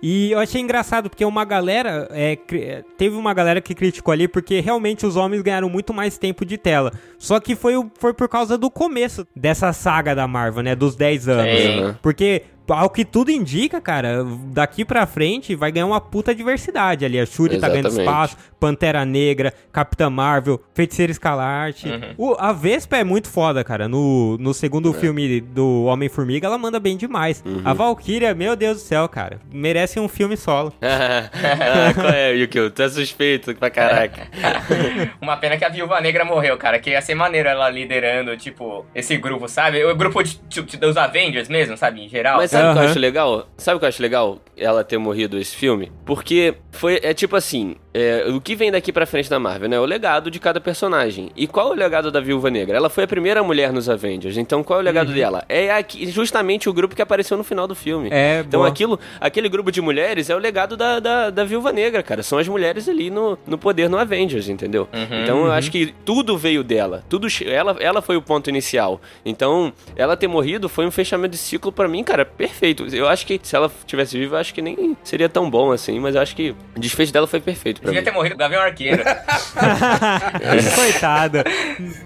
[0.00, 2.06] E eu achei engraçado porque uma galera.
[2.12, 5.92] é, cri- é, teve uma galera que criticou ali porque realmente os homens ganharam muito
[5.92, 6.92] mais tempo de tela.
[7.18, 10.76] Só que foi, foi por causa do começo dessa saga da Marvel, né?
[10.76, 11.60] Dos 10 anos.
[11.60, 11.96] Sim.
[12.00, 17.18] Porque, ao que tudo indica, cara, daqui pra frente vai ganhar uma puta diversidade ali.
[17.18, 18.08] A Shuri tá ganhando Exatamente.
[18.08, 21.88] espaço, Pantera Negra, Capitã Marvel, Feiticeira Escalarte.
[22.16, 23.88] O- a Vespa é muito foda, cara.
[23.88, 27.42] No, no segundo filme do Homem-Formiga, ela manda bem demais.
[27.64, 29.38] A Valkyria, meu Deus do céu, cara.
[29.52, 30.72] Merece um filme solo.
[30.82, 32.70] ah, qual é, Yukio?
[32.70, 34.28] Tu é suspeito pra caraca.
[35.20, 38.84] Uma pena que a Viúva Negra morreu, cara, que ia ser maneiro ela liderando, tipo,
[38.94, 39.84] esse grupo, sabe?
[39.84, 42.04] O grupo de, de- dos Avengers mesmo, sabe?
[42.04, 42.36] Em geral.
[42.38, 43.48] Mas sabe o que eu acho legal?
[43.56, 45.90] Sabe o que eu acho legal ela ter morrido esse filme?
[46.04, 49.78] Porque foi, é tipo assim, é, o que vem daqui pra frente da Marvel, né?
[49.78, 51.30] O legado de cada personagem.
[51.36, 52.76] E qual é o legado da Viúva Negra?
[52.76, 55.44] Ela foi a primeira mulher nos Avengers, então qual é o legado dela?
[55.48, 58.08] É aqui- justamente o grupo que apareceu no final do filme.
[58.12, 58.68] É, Então boa.
[58.68, 62.22] aquilo, aquele grupo de mulheres é o legado da, da, da Viúva Negra, cara.
[62.22, 64.88] São as mulheres ali no, no poder no Avengers, entendeu?
[65.22, 67.04] Então eu acho que tudo veio dela.
[67.08, 69.00] Tudo, ela, ela foi o ponto inicial.
[69.24, 72.47] Então, ela ter morrido foi um fechamento de ciclo pra mim, cara, perfeito.
[72.92, 75.98] Eu acho que se ela tivesse viva, eu acho que nem seria tão bom assim,
[76.00, 78.04] mas eu acho que o desfecho dela foi perfeito Devia mim.
[78.04, 79.02] ter morrido o Gavião Arqueiro.
[80.74, 81.44] Coitada.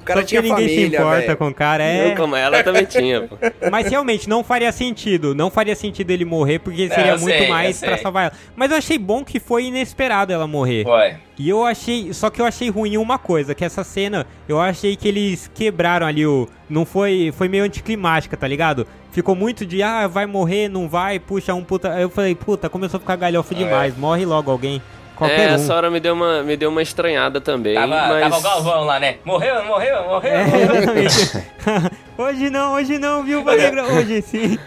[0.01, 1.37] O cara Só tinha que ninguém se família, importa velho.
[1.37, 1.85] com o cara.
[1.85, 2.13] É.
[2.13, 3.37] Eu, como ela também tinha, pô.
[3.71, 5.35] Mas realmente não faria sentido.
[5.35, 8.33] Não faria sentido ele morrer, porque seria eu muito sei, mais pra salvar ela.
[8.57, 10.85] Mas eu achei bom que foi inesperado ela morrer.
[10.85, 11.15] Foi.
[11.39, 12.13] E eu achei.
[12.13, 16.07] Só que eu achei ruim uma coisa, que essa cena, eu achei que eles quebraram
[16.07, 16.49] ali o.
[16.69, 17.33] Não foi.
[17.37, 18.87] Foi meio anticlimática, tá ligado?
[19.13, 21.93] Ficou muito de, ah, vai morrer, não vai, puxa um puta.
[21.93, 23.97] Aí eu falei, puta, começou a ficar galhofa demais.
[23.97, 24.83] Morre logo alguém.
[25.15, 25.55] Qualquer É, um.
[25.55, 28.21] essa hora me deu uma, me deu uma estranhada também, Tava, mas...
[28.23, 29.17] tava o Galvão lá, né?
[29.25, 30.33] Morreu, morreu, morreu.
[30.33, 31.47] É, exatamente.
[32.17, 34.59] hoje não, hoje não, viúva negra, hoje sim.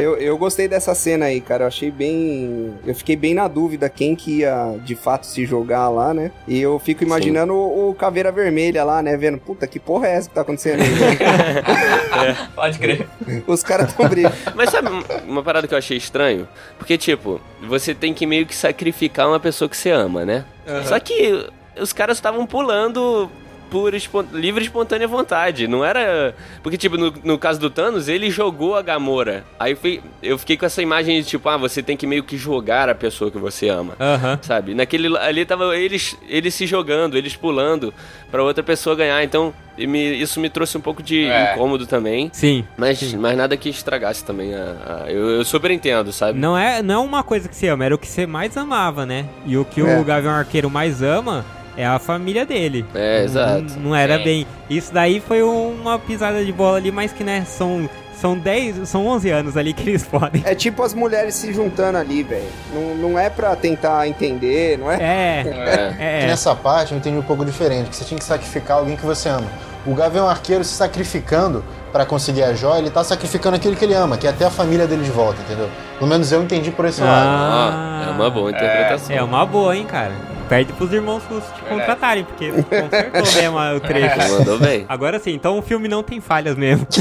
[0.00, 1.64] Eu, eu gostei dessa cena aí, cara.
[1.64, 2.74] Eu achei bem.
[2.86, 6.30] Eu fiquei bem na dúvida quem que ia de fato se jogar lá, né?
[6.46, 9.16] E eu fico imaginando o, o Caveira Vermelha lá, né?
[9.16, 10.88] Vendo, puta, que porra é essa que tá acontecendo aí?
[12.54, 13.06] Pode crer.
[13.46, 14.34] Os caras tão brigando.
[14.54, 14.88] Mas sabe
[15.26, 16.48] uma parada que eu achei estranho?
[16.78, 20.44] Porque, tipo, você tem que meio que sacrificar uma pessoa que você ama, né?
[20.84, 21.48] Só que
[21.80, 23.30] os caras estavam pulando
[23.74, 25.66] por espon- livre e espontânea vontade.
[25.66, 26.32] Não era.
[26.62, 29.44] Porque, tipo, no, no caso do Thanos, ele jogou a Gamora.
[29.58, 32.36] Aí fui- eu fiquei com essa imagem de, tipo, ah, você tem que meio que
[32.38, 33.96] jogar a pessoa que você ama.
[33.98, 34.38] Aham.
[34.42, 34.74] Sabe?
[34.74, 37.92] Naquele ali tava eles, eles se jogando, eles pulando
[38.30, 39.24] pra outra pessoa ganhar.
[39.24, 41.52] Então, e me- isso me trouxe um pouco de É.
[41.54, 42.30] incômodo também.
[42.32, 42.64] Sim.
[42.76, 45.02] Mas, mas nada que estragasse também a.
[45.04, 46.38] a- eu, eu super entendo, sabe?
[46.38, 49.04] Não é, não é uma coisa que você ama, era o que você mais amava,
[49.04, 49.26] né?
[49.44, 49.98] E o que É.
[49.98, 51.44] o Gavião Arqueiro mais ama
[51.76, 52.84] é a família dele.
[52.94, 53.80] É, Não- exato.
[53.80, 54.24] Não, era Sim.
[54.24, 54.46] bem.
[54.70, 57.88] Isso daí foi uma pisada de bola ali, mas que, né, são,
[58.20, 60.42] são 10, são 11 anos ali que eles podem.
[60.44, 62.44] É tipo as mulheres se juntando ali, velho.
[62.72, 64.94] Não, não é pra tentar entender, não é?
[64.96, 65.96] É, É.
[65.98, 66.26] é, é.
[66.26, 69.28] nessa parte eu entendi um pouco diferente, que você tinha que sacrificar alguém que você
[69.28, 69.46] ama.
[69.86, 73.92] O Gavião Arqueiro se sacrificando pra conseguir a joia, ele tá sacrificando aquilo que ele
[73.92, 75.68] ama, que é até a família dele de volta, entendeu?
[75.98, 77.12] Pelo menos eu entendi por esse lado.
[77.28, 79.14] Ah, é uma boa interpretação.
[79.14, 80.12] É uma boa, hein, cara.
[80.48, 84.38] Perde pros irmãos russos te contratarem, porque consertou mesmo o trecho.
[84.38, 84.84] Mandou bem.
[84.88, 86.86] Agora sim, então o filme não tem falhas mesmo.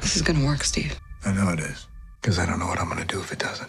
[0.00, 0.92] This is gonna work, Steve.
[1.24, 1.88] I know it is.
[2.20, 3.68] Because I don't know what I'm gonna do if it doesn't.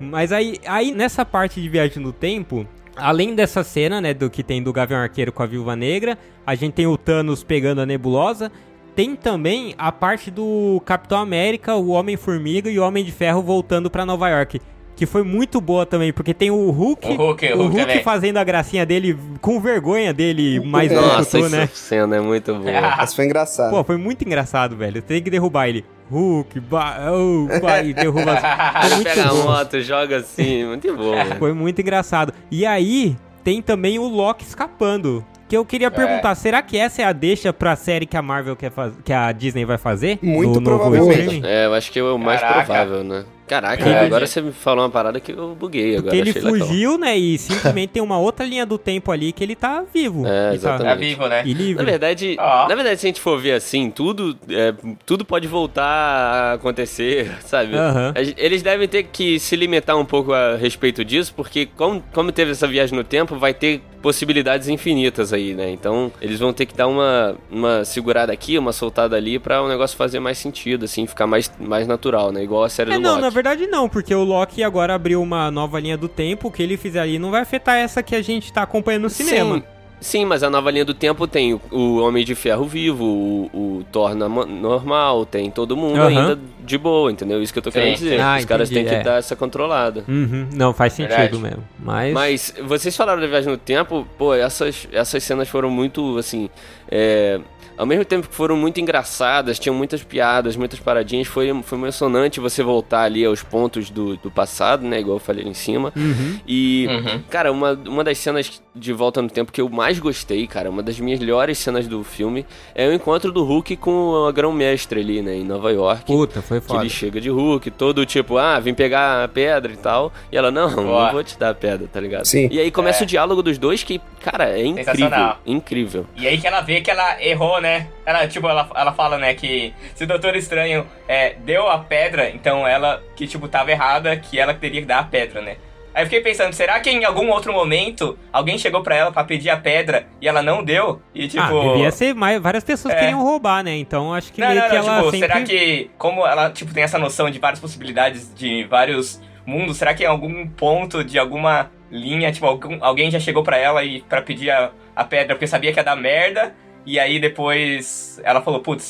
[0.00, 2.66] Mas aí, aí nessa parte de viagem no tempo,
[2.96, 6.16] além dessa cena, né, do que tem do Gavião Arqueiro com a Viúva Negra,
[6.46, 8.50] a gente tem o Thanos pegando a Nebulosa,
[8.94, 13.90] tem também a parte do Capitão América, o Homem-Formiga e o Homem de Ferro voltando
[13.90, 14.60] pra Nova York.
[14.96, 18.02] Que foi muito boa também, porque tem o Hulk, O Hulk, o Hulk também.
[18.02, 21.68] fazendo a gracinha dele, com vergonha dele, mais no Nossa, futuro, essa né?
[21.72, 22.70] cena é muito boa.
[23.00, 23.70] Essa foi engraçado.
[23.70, 25.00] Pô, foi muito engraçado, velho.
[25.00, 25.86] Tem que derrubar ele.
[26.10, 27.46] Hulk, ba oh,
[27.82, 28.32] e derruba.
[28.84, 31.14] Ele pega a moto, joga assim, muito bom.
[31.38, 32.34] Foi muito engraçado.
[32.50, 35.24] E aí, tem também o Loki escapando.
[35.50, 35.64] Que eu É.
[35.64, 38.92] queria perguntar, será que essa é a deixa pra série que a Marvel quer faz...
[39.04, 40.18] que a Disney vai fazer?
[40.22, 41.44] Muito No novo provavelmente.
[41.44, 42.64] É, eu acho que é o mais Caraca.
[42.64, 43.24] provável, né?
[43.50, 44.06] Caraca, Verdade.
[44.06, 46.02] agora você me falou uma parada que eu buguei agora.
[46.04, 46.68] Porque ele achei legal.
[46.68, 47.18] fugiu, né?
[47.18, 50.24] E simplesmente tem uma outra linha do tempo ali que ele tá vivo.
[50.24, 50.88] É, tá- exatamente.
[50.88, 51.42] Tá vivo, né?
[51.44, 51.84] E livre.
[51.84, 52.68] Na verdade, Ó.
[52.68, 54.72] na verdade, se a gente for ver assim, tudo, é,
[55.04, 57.72] tudo pode voltar a acontecer, sabe?
[57.76, 62.02] A gen- Eles devem ter que se limitar um pouco a respeito disso, porque como,
[62.12, 65.70] como teve essa viagem no tempo, vai ter possibilidades infinitas aí, né?
[65.70, 69.68] Então, eles vão ter que dar uma, uma segurada aqui, uma soltada ali, pra o
[69.68, 72.42] negócio fazer mais sentido, assim, ficar mais, mais natural, né?
[72.42, 73.20] Igual a série É, do não, Loki.
[73.42, 76.62] Na verdade não, porque o Loki agora abriu uma nova linha do tempo, o que
[76.62, 79.56] ele fizer ali não vai afetar essa que a gente tá acompanhando no cinema.
[79.56, 79.62] Sim,
[80.00, 83.78] sim, mas a nova linha do tempo tem o, o Homem de Ferro vivo, o,
[83.78, 86.08] o Thor normal, tem todo mundo Aham.
[86.08, 87.42] ainda de boa, entendeu?
[87.42, 88.20] Isso que eu tô Sim, querendo dizer.
[88.20, 89.04] Ah, Os caras entendi, têm que é.
[89.04, 90.04] dar essa controlada.
[90.06, 91.38] Uhum, não, faz sentido Verdade.
[91.38, 91.64] mesmo.
[91.78, 92.12] Mas...
[92.12, 96.50] Mas vocês falaram da viagem no tempo, pô, essas, essas cenas foram muito, assim,
[96.90, 97.40] é,
[97.80, 102.38] ao mesmo tempo que foram muito engraçadas, tinham muitas piadas, muitas paradinhas, foi, foi emocionante
[102.38, 105.90] você voltar ali aos pontos do, do passado, né, igual eu falei ali em cima.
[105.96, 106.38] Uhum.
[106.46, 107.22] E, Uhum.
[107.30, 110.82] cara, uma, uma das cenas de Volta no Tempo que eu mais gostei, cara, uma
[110.82, 115.34] das melhores cenas do filme é o encontro do Hulk com a grão-mestre ali, né,
[115.34, 116.04] em Nova York.
[116.06, 116.80] Puta, foi Que foda.
[116.82, 120.12] ele chega de Hulk, todo tipo, ah, vim pegar a pedra e tal.
[120.30, 121.06] E ela, não, Boa.
[121.06, 122.24] não vou te dar a pedra, tá ligado?
[122.24, 122.48] Sim.
[122.50, 123.04] E aí começa É.
[123.04, 124.84] o diálogo dos dois que, cara, é incrível.
[124.94, 125.38] Sensacional.
[125.44, 126.06] Incrível.
[126.16, 127.88] E aí que ela vê que ela errou, né?
[128.06, 132.30] Ela, tipo, ela, ela fala, né, que se o Doutor Estranho é, deu a pedra,
[132.30, 135.56] então ela, que, tipo, tava errada, que ela teria que dar a pedra, né?
[135.94, 139.24] Aí eu fiquei pensando, será que em algum outro momento alguém chegou pra ela pra
[139.24, 141.02] pedir a pedra e ela não deu?
[141.14, 141.42] E, tipo...
[141.42, 142.40] Ah, devia ser mais.
[142.40, 142.98] Várias pessoas É.
[143.00, 143.76] queriam roubar, né?
[143.76, 145.28] Então acho que Não, meio não, que não, ela tipo, sempre.
[145.28, 149.92] será que, como ela, tipo, tem essa noção de várias possibilidades de vários mundos, será
[149.94, 154.00] que em algum ponto de alguma linha, tipo, algum, alguém já chegou pra ela e
[154.02, 156.54] para pedir a, a pedra porque sabia que ia dar merda,
[156.86, 158.84] e aí depois ela falou, putz,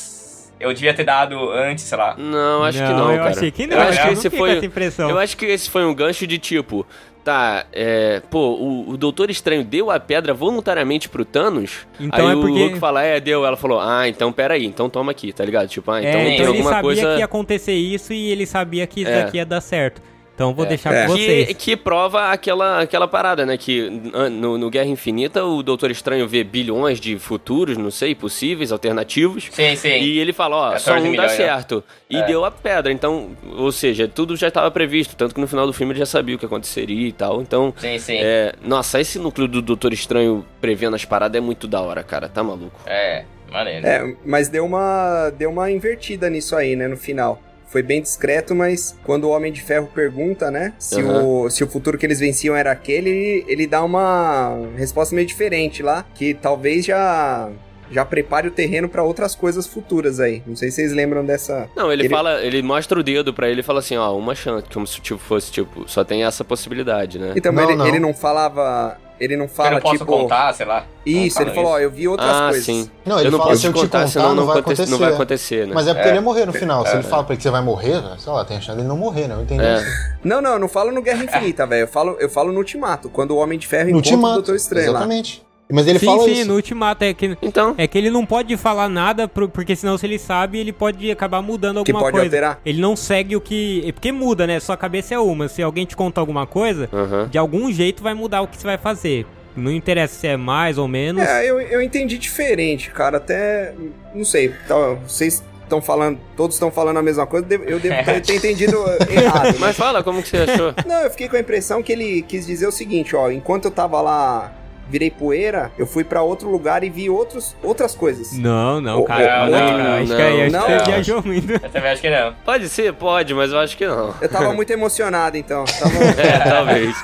[0.61, 2.15] eu devia ter dado antes, sei lá.
[2.17, 3.29] Não, acho que não, eu cara.
[3.31, 3.77] achei que não.
[3.77, 4.61] Eu acho que não esse foi.
[5.09, 6.85] Eu acho que esse foi um gancho de tipo,
[7.23, 11.85] tá, é, pô, o, o Doutor Estranho deu a pedra voluntariamente pro Thanos.
[11.99, 13.45] Então aí é porque- o Hulk fala, é, deu.
[13.45, 15.67] Ela falou, ah, então peraí, então toma aqui, tá ligado?
[15.67, 17.13] Tipo, ah, então é, tem então ele alguma sabia coisa.
[17.13, 19.23] que ia acontecer isso e ele sabia que isso É.
[19.23, 20.01] daqui ia dar certo.
[20.41, 20.69] Então vou É.
[20.69, 21.05] deixar É.
[21.05, 21.47] com vocês.
[21.49, 23.57] Que, que prova aquela, aquela parada, né?
[23.57, 23.89] Que
[24.31, 29.47] no, no Guerra Infinita o Doutor Estranho vê bilhões de futuros, não sei, possíveis, alternativos.
[29.51, 29.89] Sim, sim.
[30.01, 31.29] E ele fala, ó, 14 só um dá né?
[31.29, 31.83] certo.
[32.09, 32.25] E É.
[32.25, 32.91] deu a pedra.
[32.91, 35.15] Então, ou seja, tudo já estava previsto.
[35.15, 37.41] Tanto que no final do filme ele já sabia o que aconteceria e tal.
[37.41, 38.17] Então, Sim, sim.
[38.19, 42.27] é, nossa, esse núcleo do Doutor Estranho prevendo as paradas é muito da hora, cara.
[42.27, 42.79] Tá maluco.
[42.87, 43.85] É, maneiro.
[43.85, 47.39] É, mas deu uma, deu uma invertida nisso aí, né, no final.
[47.71, 51.23] Foi bem discreto, mas quando o Homem de Ferro pergunta, né, se, Aham.
[51.23, 55.25] o, se o futuro que eles venciam era aquele, ele, ele dá uma resposta meio
[55.25, 57.49] diferente lá, que talvez já
[57.89, 60.41] já prepare o terreno pra outras coisas futuras aí.
[60.47, 61.69] Não sei se vocês lembram dessa.
[61.75, 64.33] Não, ele, Ele- fala, ele mostra o dedo pra ele e fala assim, ó, uma
[64.33, 67.33] chance, como se tipo fosse tipo, só tem essa possibilidade, né?
[67.35, 67.87] Então, Não, mas ele, não.
[67.87, 70.85] ele não falava, ele não eu fala não posso tipo contar, sei lá.
[71.05, 71.83] isso, ele falou, ó, isso.
[71.85, 72.65] eu vi outras ah, coisas.
[72.65, 72.89] sim.
[73.05, 74.73] Não, ele eu não fala, posso se eu te contar, contar, senão não vai aconte-
[74.73, 74.91] acontecer.
[74.91, 75.71] não vai acontecer, né?
[75.75, 76.11] Mas é porque É.
[76.11, 76.85] ele ia morrer no final.
[76.85, 78.87] Se ele fala pra ele que você vai morrer, sei lá, tem a chance dele
[78.87, 79.35] não morrer, né?
[79.35, 79.75] Eu entendi É.
[79.75, 79.85] assim.
[80.23, 81.83] Não, não, eu não falo no Guerra Infinita, velho.
[81.83, 84.35] Eu falo, eu falo no Ultimato, quando o Homem de Ferro No encontra o Ultimato,
[84.35, 84.99] Doutor Estranho lá.
[84.99, 85.43] exatamente.
[85.71, 86.47] Mas ele sim, fala sim, isso.
[86.47, 87.03] no ultimato.
[87.03, 90.19] É que, Então, é que ele não pode falar nada, pro- porque senão se ele
[90.19, 92.25] sabe, ele pode acabar mudando Que alguma pode coisa.
[92.27, 92.59] alterar.
[92.65, 93.83] Ele não segue o que...
[93.87, 94.59] é Porque muda, né?
[94.59, 95.47] Sua cabeça é uma.
[95.47, 97.27] Se alguém te conta alguma coisa, aham.
[97.29, 99.25] de algum jeito vai mudar o que você vai fazer.
[99.55, 101.21] Não interessa se é mais ou menos.
[101.23, 103.17] É, eu, eu entendi diferente, cara.
[103.17, 103.73] Até.
[104.15, 104.53] Não sei.
[104.67, 106.17] Tá, vocês estão falando.
[106.37, 107.45] Todos estão falando a mesma coisa.
[107.51, 108.77] Eu devo ter, ter entendido
[109.11, 109.57] errado.
[109.59, 110.73] Mas fala, como que você achou?
[110.87, 113.29] Não, eu fiquei com a impressão que ele quis dizer o seguinte, ó.
[113.29, 114.53] Enquanto eu tava lá.
[114.91, 118.37] Virei poeira, eu fui pra outro lugar e vi outros, outras coisas.
[118.37, 119.45] Não, não, Ô, cara.
[119.45, 120.65] ô, não, não, não, acho não, que aí acho não.
[120.65, 121.53] que você viajou muito.
[121.53, 122.33] Eu também acho que não.
[122.43, 124.13] Pode ser, pode, mas eu acho que não.
[124.19, 125.63] Eu tava muito emocionado, então.
[125.63, 125.91] Tava...
[126.21, 126.95] É, talvez.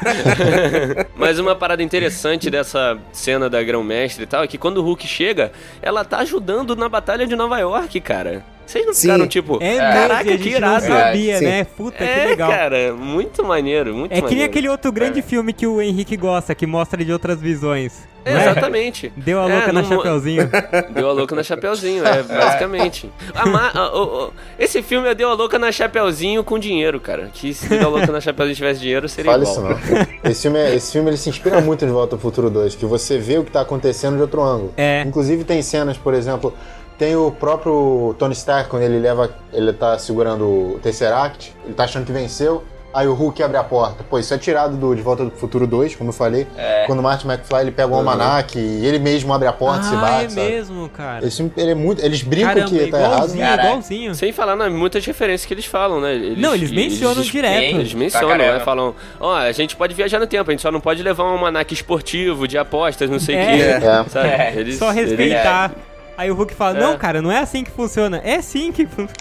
[1.15, 5.08] Mas uma parada interessante dessa cena da Grão-Mestre e tal é que quando o Hulk
[5.08, 8.43] chega, ela tá ajudando na Batalha de Nova York, cara.
[8.68, 9.02] Vocês não Sim.
[9.02, 10.86] ficaram tipo, É, caraca, que gente não irado.
[10.86, 11.46] sabia, Sim.
[11.46, 11.64] né?
[11.64, 12.50] Puta, que É, legal.
[12.52, 14.52] cara, muito maneiro, muito É que nem maneiro.
[14.52, 18.06] aquele outro grande filme que o Henrique gosta, que mostra de outras visões.
[18.26, 18.44] É, não é?
[18.52, 19.14] Exatamente.
[19.16, 20.50] Deu a É, louca na não- Chapeuzinho.
[20.94, 23.10] Deu a louca na Chapeuzinho, é, basicamente.
[23.34, 27.00] A ma- a- o- o- esse filme é Deu a louca na Chapeuzinho com dinheiro,
[27.00, 27.30] cara.
[27.34, 29.72] Que se Deu a louca na Chapeuzinho tivesse dinheiro, seria Fala igual.
[29.78, 30.30] isso não.
[30.30, 32.86] Esse filme, é- esse filme ele se inspira muito em Volta ao Futuro 2, que
[32.86, 34.74] você vê o que tá acontecendo de outro ângulo.
[34.76, 35.04] É.
[35.04, 36.54] Inclusive tem cenas, por exemplo,
[36.98, 41.84] tem o próprio Tony Stark quando ele leva, ele tá segurando o Tesseract, ele tá
[41.84, 44.04] achando que venceu, aí o Hulk abre a porta.
[44.04, 46.48] Pô, isso é tirado do De Volta ao Futuro 2, como eu falei.
[46.58, 46.86] É.
[46.88, 49.90] Quando o Martin McFly ele pega o almanac e ele mesmo abre a porta e
[49.90, 50.42] se ah, bate, é sabe?
[50.50, 51.24] mesmo, cara.
[51.28, 53.14] Esse ele é muito, eles brincam Caramba, que tá errado.
[53.14, 53.68] igualzinho, Caralho.
[53.70, 54.16] igualzinho.
[54.16, 56.16] Sem falar nas muitas referências que eles falam, né?
[56.16, 57.76] Eles, Não, eles mencionam direto.
[57.76, 58.60] Eles mencionam, né?
[58.62, 61.28] Falam, ó, a gente pode viajar no tempo, a gente só não pode levar um
[61.34, 63.46] almanac esportivo de apostas, não sei o É.
[63.46, 63.86] quê.
[63.86, 64.10] É.
[64.10, 64.28] Sabe?
[64.28, 64.54] É.
[64.56, 65.72] Eles, Só eles- respeitar.
[66.18, 66.82] Aí o Hulk fala, É.
[66.82, 68.20] não, cara, não é assim que funciona.
[68.24, 69.12] É sim que funciona.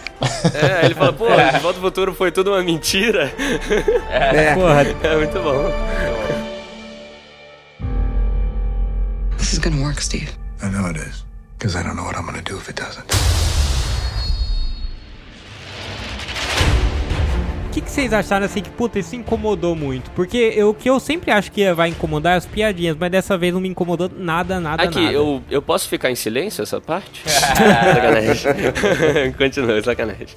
[0.53, 3.31] É, ele fala, pô, de volta ao futuro foi tudo uma mentira.
[4.09, 4.55] É.
[4.55, 5.71] Porra, É muito bom.
[9.37, 10.29] This is gonna work, Steve.
[10.63, 11.23] I know it is.
[11.57, 13.05] Because I don't know what I'm gonna do if it doesn't.
[17.87, 20.11] Que, que vocês acharam assim que, puta, isso incomodou muito?
[20.11, 23.37] Porque eu- o que eu sempre acho que vai incomodar é as piadinhas, mas dessa
[23.37, 25.13] vez não me incomodou nada, nada, Aqui, nada.
[25.13, 27.21] eu, eu posso ficar em silêncio essa parte?
[27.27, 29.33] sacanagem.
[29.37, 30.27] Continua, sacanagem.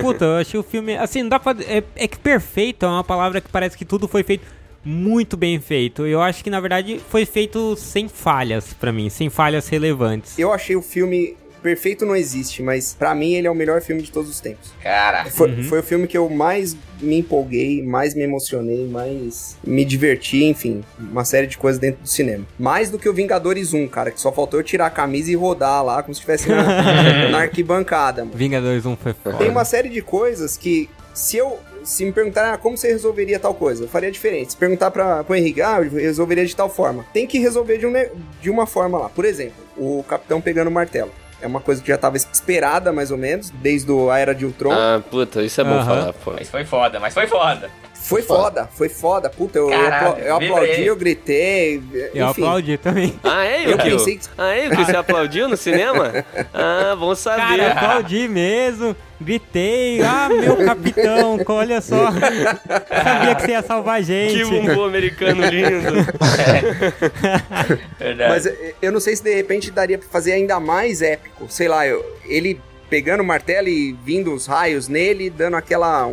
[0.00, 0.96] Puta, eu achei o filme.
[0.96, 1.54] Assim, não dá pra.
[1.66, 4.44] É, é que perfeito é uma palavra que parece que tudo foi feito
[4.84, 6.06] muito bem feito.
[6.06, 10.38] Eu acho que na verdade foi feito sem falhas pra mim, sem falhas relevantes.
[10.38, 14.02] Eu achei o filme perfeito não existe, mas pra mim ele é o melhor filme
[14.02, 14.70] de todos os tempos.
[14.82, 19.82] Cara, Foi, foi o filme que eu mais me empolguei, mais me emocionei, mais me
[19.82, 22.44] diverti, enfim, uma série de coisas dentro do cinema.
[22.58, 25.34] Mais do que o Vingadores 1, cara, que só faltou eu tirar a camisa e
[25.34, 28.36] rodar lá como se estivesse na, na arquibancada, mano.
[28.36, 29.38] Vingadores 1 foi foda.
[29.38, 31.58] Tem uma série de coisas que, se eu.
[31.82, 34.52] Se me perguntar ah, como você resolveria tal coisa, eu faria diferente.
[34.52, 37.04] Se perguntar pra, pro Henrique, ah, eu resolveria de tal forma.
[37.12, 37.92] Tem que resolver de, um
[38.40, 39.10] de uma forma lá.
[39.10, 41.10] Por exemplo, o capitão pegando o martelo.
[41.44, 44.46] É uma coisa que já tava esperada, mais ou menos, desde o- a Era de
[44.46, 44.72] Ultron.
[44.72, 45.84] Ah, puta, isso é bom Aham.
[45.84, 46.32] falar, pô.
[46.32, 47.68] mas foi foda, mas foi foda.
[47.92, 49.30] Foi foda, foi foda.
[49.30, 50.50] Puta, eu, eu Caralho, eu vibrei.
[50.58, 51.82] aplaudi, eu gritei.
[51.92, 52.42] Eu enfim.
[52.42, 53.18] aplaudi também.
[53.22, 54.84] Ah, é, Eu pensei que- Ah, é, Yukio?
[54.86, 56.12] Você aplaudiu no cinema?
[56.52, 57.60] Ah, bom Cara, saber.
[57.60, 58.96] eu aplaudi mesmo.
[59.24, 60.02] Gritei.
[60.02, 62.10] Ah, meu capitão, olha só.
[62.12, 64.34] Sabia que você ia salvar a gente.
[64.34, 66.04] Que bumbum americano lindo.
[67.98, 68.30] Verdade.
[68.30, 71.46] Mas eh, eu não sei se de repente daria pra fazer ainda mais épico.
[71.48, 72.60] Sei lá, eu- ele
[72.90, 76.08] pegando o martelo e vindo os raios nele, dando aquela.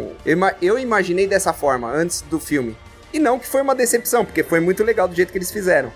[0.61, 2.75] eu imaginei dessa forma antes do filme.
[3.13, 5.91] E não que foi uma decepção, porque foi muito legal do jeito que eles fizeram.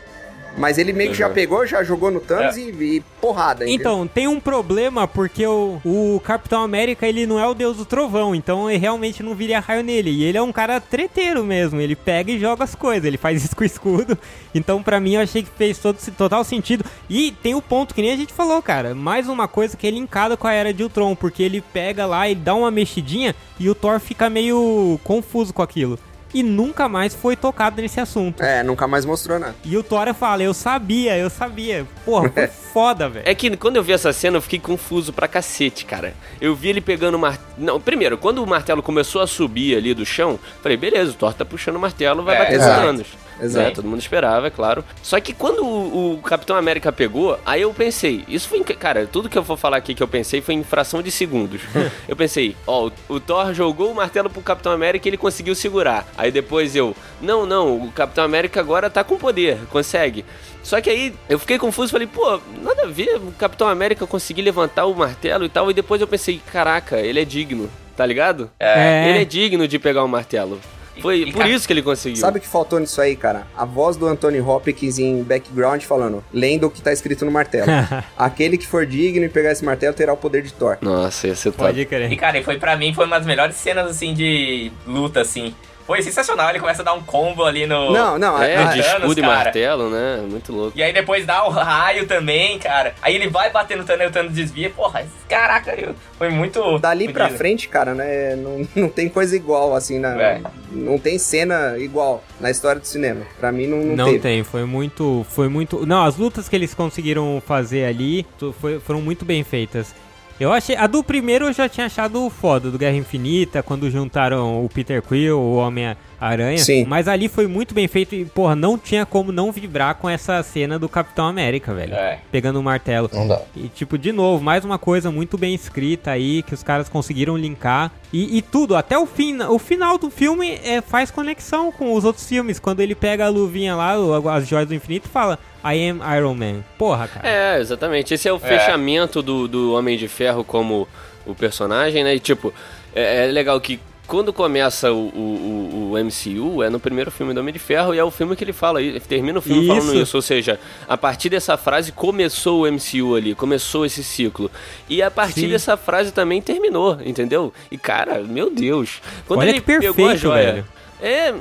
[0.58, 1.34] Mas ele meio que já Uhum.
[1.34, 2.60] pegou, já jogou no Thanos É.
[2.62, 3.66] e, e porrada.
[3.66, 3.76] entendeu?
[3.76, 7.84] Então, tem um problema porque o, o Capitão América, ele não é o deus do
[7.86, 10.12] trovão, então ele realmente não viria raio nele.
[10.12, 13.44] E ele é um cara treteiro mesmo, ele pega e joga as coisas, ele faz
[13.44, 14.18] isso com o escudo.
[14.54, 16.86] Então, pra mim, eu achei que fez todo, total sentido.
[17.10, 19.98] E tem o ponto que nem a gente falou, cara, mais uma coisa que ele
[19.98, 23.70] encada com a Era de Ultron, porque ele pega lá, ele dá uma mexidinha e
[23.70, 26.00] o Thor fica meio confuso com aquilo.
[26.36, 28.44] E nunca mais foi tocado nesse assunto.
[28.44, 29.56] É, nunca mais mostrou nada.
[29.64, 31.88] E o Thor fala, eu sabia, eu sabia.
[32.04, 33.24] Porra, foi foda, velho.
[33.26, 36.14] É que quando eu vi essa cena eu fiquei confuso pra cacete, cara.
[36.42, 37.48] Eu vi ele pegando o martelo.
[37.58, 41.34] Não, primeiro, quando o martelo começou a subir ali do chão, falei, beleza, o Thor
[41.34, 42.82] tá puxando o martelo, vai É, bater exato.
[42.82, 43.08] Thanos.
[43.42, 43.66] Exato.
[43.68, 43.72] Né?
[43.76, 44.84] Todo mundo esperava, é claro.
[45.04, 48.60] Só que quando o, o Capitão América pegou, aí eu pensei, isso foi.
[48.60, 51.12] em- Cara, tudo que eu vou falar aqui que eu pensei foi em fração de
[51.12, 51.62] segundos.
[52.08, 55.54] eu pensei, ó, o, o Thor jogou o martelo pro Capitão América e ele conseguiu
[55.56, 56.06] segurar.
[56.18, 60.24] Aí depois eu, não, não, o Capitão América agora tá com poder, consegue.
[60.64, 64.42] Só que aí eu fiquei confuso, falei, pô, nada a ver o Capitão América conseguir
[64.42, 65.70] levantar o martelo e tal.
[65.70, 68.50] E depois eu pensei, caraca, ele é digno, tá ligado?
[68.60, 69.10] É.
[69.10, 70.60] Ele é digno de pegar o martelo.
[71.02, 72.18] Foi E- por ca- isso que ele conseguiu.
[72.20, 73.46] Sabe o que faltou nisso aí, cara?
[73.56, 77.66] A voz do Anthony Hopkins em background falando, lendo o que tá escrito no martelo.
[78.18, 80.78] Aquele que for digno e pegar esse martelo terá o poder de Thor.
[80.82, 81.64] Nossa, ia ser top.
[81.66, 82.16] Pode E, crer.
[82.18, 85.54] cara, e foi pra mim, foi uma das melhores cenas, assim, de luta, assim.
[85.86, 87.92] Foi sensacional, ele começa a dar um combo ali no...
[87.92, 90.24] Não, não, É, de escudo e martelo, né?
[90.28, 90.76] Muito louco.
[90.76, 92.96] E aí depois dá o raio também, cara.
[93.02, 94.70] Aí ele vai batendo no Thanos e o Thanos desvia.
[94.72, 96.80] Porra, caraca, eu- foi muito...
[96.80, 98.36] Dali pra frente, cara, né?
[98.36, 100.42] Não, não tem coisa igual, assim, na, É.
[100.72, 103.22] não tem cena igual na história do cinema.
[103.40, 104.20] Pra mim, não, não, Não teve.
[104.20, 105.86] tem, foi muito, foi muito.
[105.86, 108.26] Não, as lutas que eles conseguiram fazer ali
[108.60, 109.94] foi- foram muito bem feitas.
[110.38, 114.66] Eu achei, a do primeiro eu já tinha achado foda, do Guerra Infinita, quando juntaram
[114.66, 116.58] o Peter Quill, o Homem-Aranha.
[116.58, 116.84] Sim.
[116.86, 120.44] Mas ali foi muito bem feito e, porra, não tinha como não vibrar com essa
[120.44, 121.94] cena do Capitão América, velho.
[121.94, 122.20] É.
[122.32, 123.10] Pegando o martelo.
[123.14, 123.42] Não dá.
[123.56, 127.38] E, tipo, de novo, mais uma coisa muito bem escrita aí, que os caras conseguiram
[127.38, 127.90] linkar.
[128.12, 132.04] E, e tudo, até o, fim, o final do filme é, faz conexão com os
[132.04, 132.60] outros filmes.
[132.60, 133.94] Quando ele pega a luvinha lá,
[134.36, 136.64] as joias do infinito, e fala I am Iron Man.
[136.78, 137.28] Porra, cara.
[137.28, 138.14] É, exatamente.
[138.14, 140.88] Esse é o fechamento do, do Homem de Ferro como
[141.26, 142.14] o personagem, né?
[142.16, 142.54] E tipo,
[142.94, 147.40] é, é legal que quando começa o, o, o- MCU, é no primeiro filme do
[147.40, 149.86] Homem de Ferro e é o filme que ele fala, ele termina o filme falando
[149.94, 149.96] Isso.
[150.04, 150.18] isso.
[150.18, 154.52] Ou seja, a partir dessa frase começou o MCU ali, começou esse ciclo.
[154.88, 155.50] E a partir Sim.
[155.50, 157.52] dessa frase também terminou, entendeu?
[157.72, 159.02] E cara, meu Deus.
[159.28, 160.52] Quando Olha ele que pegou a perfeito, joia.
[160.52, 160.66] velho.
[161.06, 161.34] É, é,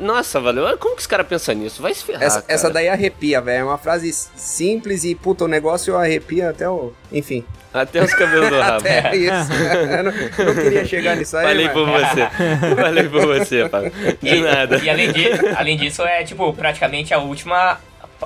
[0.00, 0.76] nossa, valeu.
[0.78, 1.80] Como que os caras pensam nisso?
[1.80, 2.24] Vai se ferrar.
[2.24, 3.60] Essa, essa daí arrepia, velho.
[3.60, 6.92] É uma frase simples e, puta, o negócio arrepia até o.
[7.12, 7.44] Enfim.
[7.72, 8.82] Até os cabelos do rabo.
[8.84, 9.52] Até isso.
[9.96, 10.12] eu, não,
[10.46, 11.46] não queria chegar nisso aí.
[11.46, 12.74] Falei mas- por você.
[12.74, 13.92] Falei por você, Fábio.
[14.20, 14.76] De nada.
[14.78, 17.78] E além, de, além disso, é, tipo, praticamente a última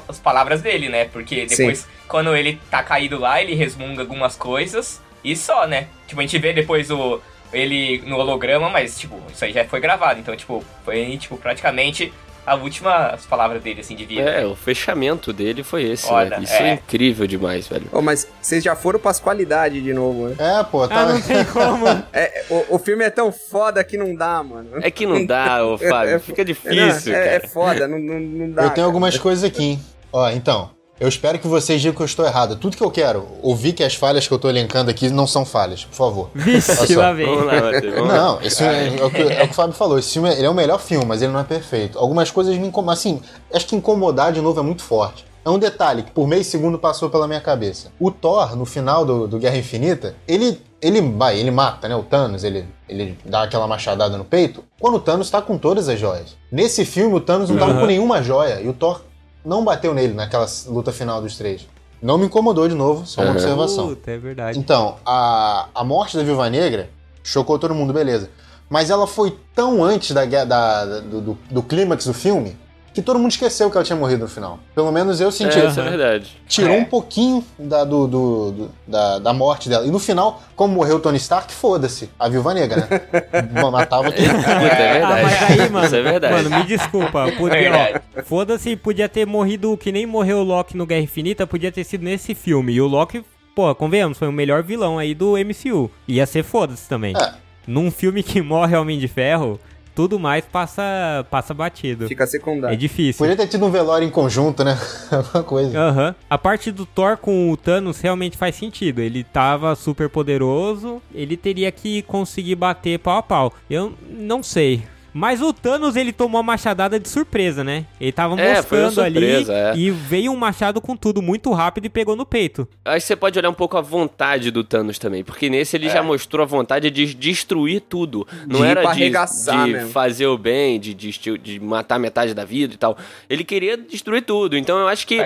[0.09, 1.05] as palavras dele, né?
[1.07, 5.89] Porque depois, quando ele tá caído lá, ele resmunga algumas coisas e só, né?
[6.07, 7.21] Tipo, a gente vê depois o
[7.53, 10.21] ele no holograma, mas, tipo, isso aí já foi gravado.
[10.21, 12.13] Então, tipo, foi, tipo, praticamente
[12.47, 14.23] a última as palavras dele, assim, de vida.
[14.23, 16.45] É, o fechamento dele foi esse, Olha, né?
[16.45, 16.71] Isso é.
[16.71, 16.75] é.
[16.75, 17.89] incrível demais, velho.
[17.91, 20.37] Ô, mas vocês já foram pras qualidades de novo, né?
[20.39, 21.07] É, pô, Ah, tá.
[21.07, 21.87] não tem como.
[22.13, 24.79] É, o, o filme é tão foda que não dá, mano.
[24.81, 26.21] É que não dá, ô Fábio.
[26.21, 27.37] Fica difícil, é, é, cara.
[27.37, 28.63] é foda, não, não, não dá.
[28.63, 28.87] eu tenho cara.
[28.87, 29.81] algumas coisas aqui, hein?
[30.13, 30.76] Ó, então.
[30.99, 32.57] Eu espero que vocês digam que eu estou errado.
[32.57, 35.45] Tudo que eu quero, ouvir que as falhas que eu tô elencando aqui não são
[35.45, 36.31] falhas, por favor.
[36.35, 37.27] Vixe, lá vem.
[37.27, 37.95] Vamos lá, Matheus.
[37.95, 38.17] Vamos lá.
[38.17, 39.99] Não, esse é, é o que, é o que o Fábio falou.
[39.99, 41.99] Esse filme ele é o melhor filme, mas ele não é perfeito.
[41.99, 42.95] Algumas coisas me incomodam.
[42.95, 43.21] Assim,
[43.53, 45.27] acho que incomodar de novo é muito forte.
[45.45, 47.93] É um detalhe que por meio segundo passou pela minha cabeça.
[48.01, 50.61] O Thor, no final do, do Guerra Infinita, ele.
[50.81, 51.97] Ele, vai, ele mata, né?
[51.97, 54.63] O Thanos, ele, ele dá aquela machadada no peito.
[54.79, 56.37] Quando o Thanos tá com todas as joias.
[56.53, 57.81] Nesse filme, o Thanos não tava Uhum.
[57.81, 58.61] com nenhuma joia.
[58.61, 59.01] E o Thor
[59.47, 61.67] não bateu nele naquela luta final dos três.
[62.03, 63.33] Não me incomodou de novo, só uma Uhum.
[63.37, 63.89] observação.
[63.89, 64.59] Puta, é verdade.
[64.59, 66.91] Então, a, a morte da Viúva Negra
[67.23, 68.29] chocou todo mundo, beleza.
[68.69, 72.57] Mas ela foi tão antes da, guerra- da- do, do, do clímax do filme
[72.97, 74.59] que todo mundo esqueceu que ela tinha morrido no final.
[74.75, 75.59] Pelo menos eu senti.
[75.59, 76.37] É, isso é verdade.
[76.49, 76.79] Tirou É.
[76.81, 79.87] um pouquinho da, do, do- do- da, da morte dela.
[79.87, 82.09] E no final, como morreu o Tony Stark, foda-se.
[82.19, 83.43] A Viúva Negra, né?
[83.71, 84.45] Matava todo mundo.
[84.47, 85.23] É Ah, verdade.
[85.23, 86.35] mas aí, mano, Isso é verdade.
[86.49, 87.31] mano, me desculpa.
[87.37, 88.01] Podia, Verdade.
[88.19, 91.85] ó, foda-se, podia ter morrido que nem morreu o Loki no Guerra Infinita, podia ter
[91.85, 92.73] sido nesse filme.
[92.73, 93.23] E o Loki,
[93.55, 95.91] pô, convenhamos, foi o melhor vilão aí do MCU.
[96.09, 97.15] Ia ser foda-se também.
[97.15, 97.35] É.
[97.67, 99.61] Num filme que morre Homem de Ferro,
[99.97, 102.07] tudo mais passa, passa batido.
[102.07, 102.75] Fica secundário.
[102.75, 103.19] É difícil.
[103.19, 104.79] Podia ter tido um velório em conjunto, né?
[105.11, 105.79] Alguma coisa.
[105.79, 106.15] Aham.
[106.29, 109.01] A parte do Thor com o Thanos realmente faz sentido.
[109.01, 113.55] Ele tava super poderoso, ele teria que conseguir bater pau a pau.
[113.71, 114.85] Eu não sei.
[115.19, 117.87] Mas o Thanos, ele tomou a machadada de surpresa, né?
[117.99, 119.73] Ele tava É, moscando surpresa, ali é.
[119.75, 122.69] e veio um machado com tudo muito rápido e pegou no peito.
[122.85, 125.91] Aí você pode olhar um pouco a vontade do Thanos também, porque nesse ele É.
[125.91, 128.27] já mostrou a vontade de destruir tudo.
[128.47, 132.75] Não De era de, de fazer o bem, de, de, de matar metade da vida
[132.75, 132.99] e tal.
[133.31, 134.55] Ele queria destruir tudo.
[134.57, 135.19] Então eu acho que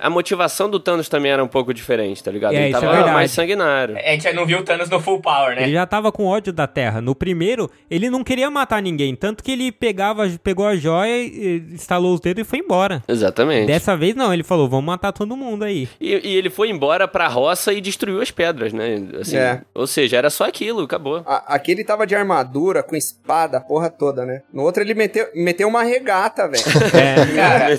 [0.00, 2.54] a motivação do Thanos também era um pouco diferente, tá ligado?
[2.54, 3.12] É, ele é tava verdade.
[3.12, 3.96] mais sanguinário.
[3.98, 5.64] A gente não viu o Thanos no full power, né?
[5.64, 7.02] Ele já tava com ódio da Terra.
[7.02, 11.64] No primeiro, ele não queria matar ninguém, tanto que ele pegava, pegou a joia, e-
[11.74, 13.02] estalou os dedos e foi embora.
[13.08, 13.66] Exatamente.
[13.66, 15.88] Dessa vez não, ele falou, vamos matar todo mundo aí.
[16.00, 19.02] E, e ele foi embora pra roça e destruiu as pedras, né?
[19.20, 19.60] Assim, É.
[19.74, 21.22] Ou seja, era só aquilo, acabou.
[21.26, 24.42] A- Aqui ele tava de armadura, com espada, a porra toda, né?
[24.52, 26.62] No outro ele meteu, meteu uma regata, velho.
[26.94, 27.66] É, Cara.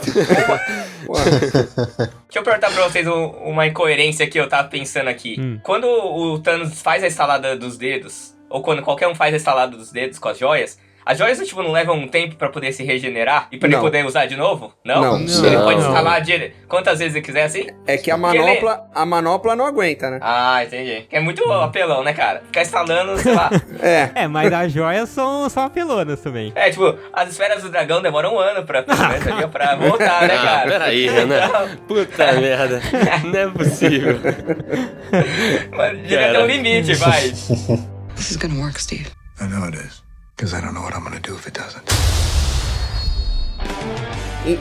[1.06, 5.36] Deixa eu perguntar pra vocês um- uma incoerência que eu tava pensando aqui.
[5.40, 5.60] Hum.
[5.64, 9.76] Quando o Thanos faz a estalada dos dedos, ou quando qualquer um faz a estalada
[9.78, 12.84] dos dedos com as joias, as joias tipo, não levam um tempo pra poder se
[12.84, 13.84] regenerar e pra ele Não.
[13.84, 14.74] poder usar de novo?
[14.84, 15.02] Não?
[15.02, 15.20] Não.
[15.20, 15.64] Ele Não.
[15.64, 16.52] pode instalar de...
[16.68, 17.68] quantas vezes ele quiser assim?
[17.86, 20.20] É que a Porque ele- manopla, a manopla não aguenta, né?
[20.22, 21.06] Ah, entendi.
[21.10, 22.42] Que é muito apelão, né, cara?
[22.46, 23.50] Ficar instalando, sei lá.
[23.82, 24.10] É.
[24.24, 26.52] É, mas as joias são, são apelonas também.
[26.56, 30.44] É, tipo, as esferas do dragão demoram um ano pra, né, pra voltar, né, Ah,
[30.44, 30.70] cara?
[30.72, 31.46] peraí, Renan.
[31.46, 32.82] Então, Puta merda.
[33.26, 34.20] Não é possível.
[35.76, 37.30] mas devia ter um limite, vai.
[38.16, 39.08] This is gonna work, Steve.
[39.42, 40.04] I know it is.
[40.36, 41.84] Because I don't know what I'm gonna do if it doesn't.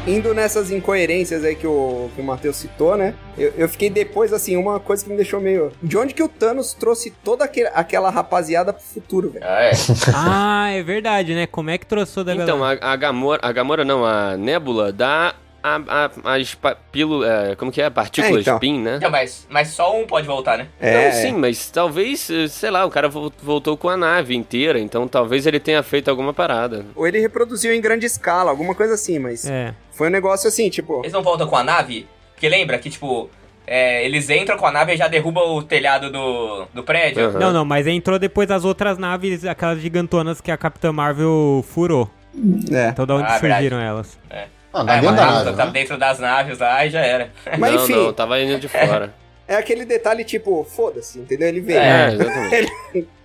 [0.07, 3.15] Indo nessas incoerências aí que o, que o Matheus citou, né?
[3.37, 5.73] Eu, eu fiquei depois, assim, uma coisa que me deixou meio.
[5.83, 9.45] De onde que o Thanos trouxe toda aquele- aquela rapaziada pro futuro, velho?
[9.47, 9.73] Ah, é.
[10.15, 11.47] Ah, é verdade, né?
[11.47, 14.91] Como é que trouxe toda a Então, a, a Gamora, a Gamora não, a Nebula
[14.91, 15.35] dá
[15.65, 15.81] a,
[16.27, 17.89] a, as pa- pílula- é, como que é?
[17.89, 18.59] Partículas É, então.
[18.59, 18.97] PIN, né?
[18.99, 20.69] Então, mas, mas só um pode voltar, né?
[20.79, 24.37] É, Então, sim, mas talvez, eh, sei lá, o cara vol- voltou com a nave
[24.37, 26.85] inteira, então talvez ele tenha feito alguma parada.
[26.95, 29.75] Ou ele reproduziu em grande escala, alguma coisa assim, mas É.
[29.93, 31.01] foi um negócio assim, tipo.
[31.01, 32.07] Eles não voltam com a nave?
[32.35, 33.31] Porque lembra que, tipo,
[33.67, 37.25] é, eles entram com a nave e já derrubam o telhado do, do prédio?
[37.31, 37.39] Aham.
[37.39, 42.11] Não, não, mas entrou depois as outras naves, aquelas gigantonas que a Capitã Marvel furou.
[42.71, 42.89] É.
[42.89, 43.55] Então da onde Ah, verdade.
[43.63, 44.19] surgiram elas?
[44.75, 45.73] Ah, É, dentro mas da tava, nave, tava né?
[45.73, 47.31] dentro das naves lá e já era.
[47.59, 49.15] Mas não, enfim, não, tava indo de fora.
[49.47, 51.49] é aquele detalhe, tipo, foda-se, entendeu?
[51.49, 51.79] Ele veio.
[51.79, 52.15] É, É.
[52.15, 52.73] exatamente.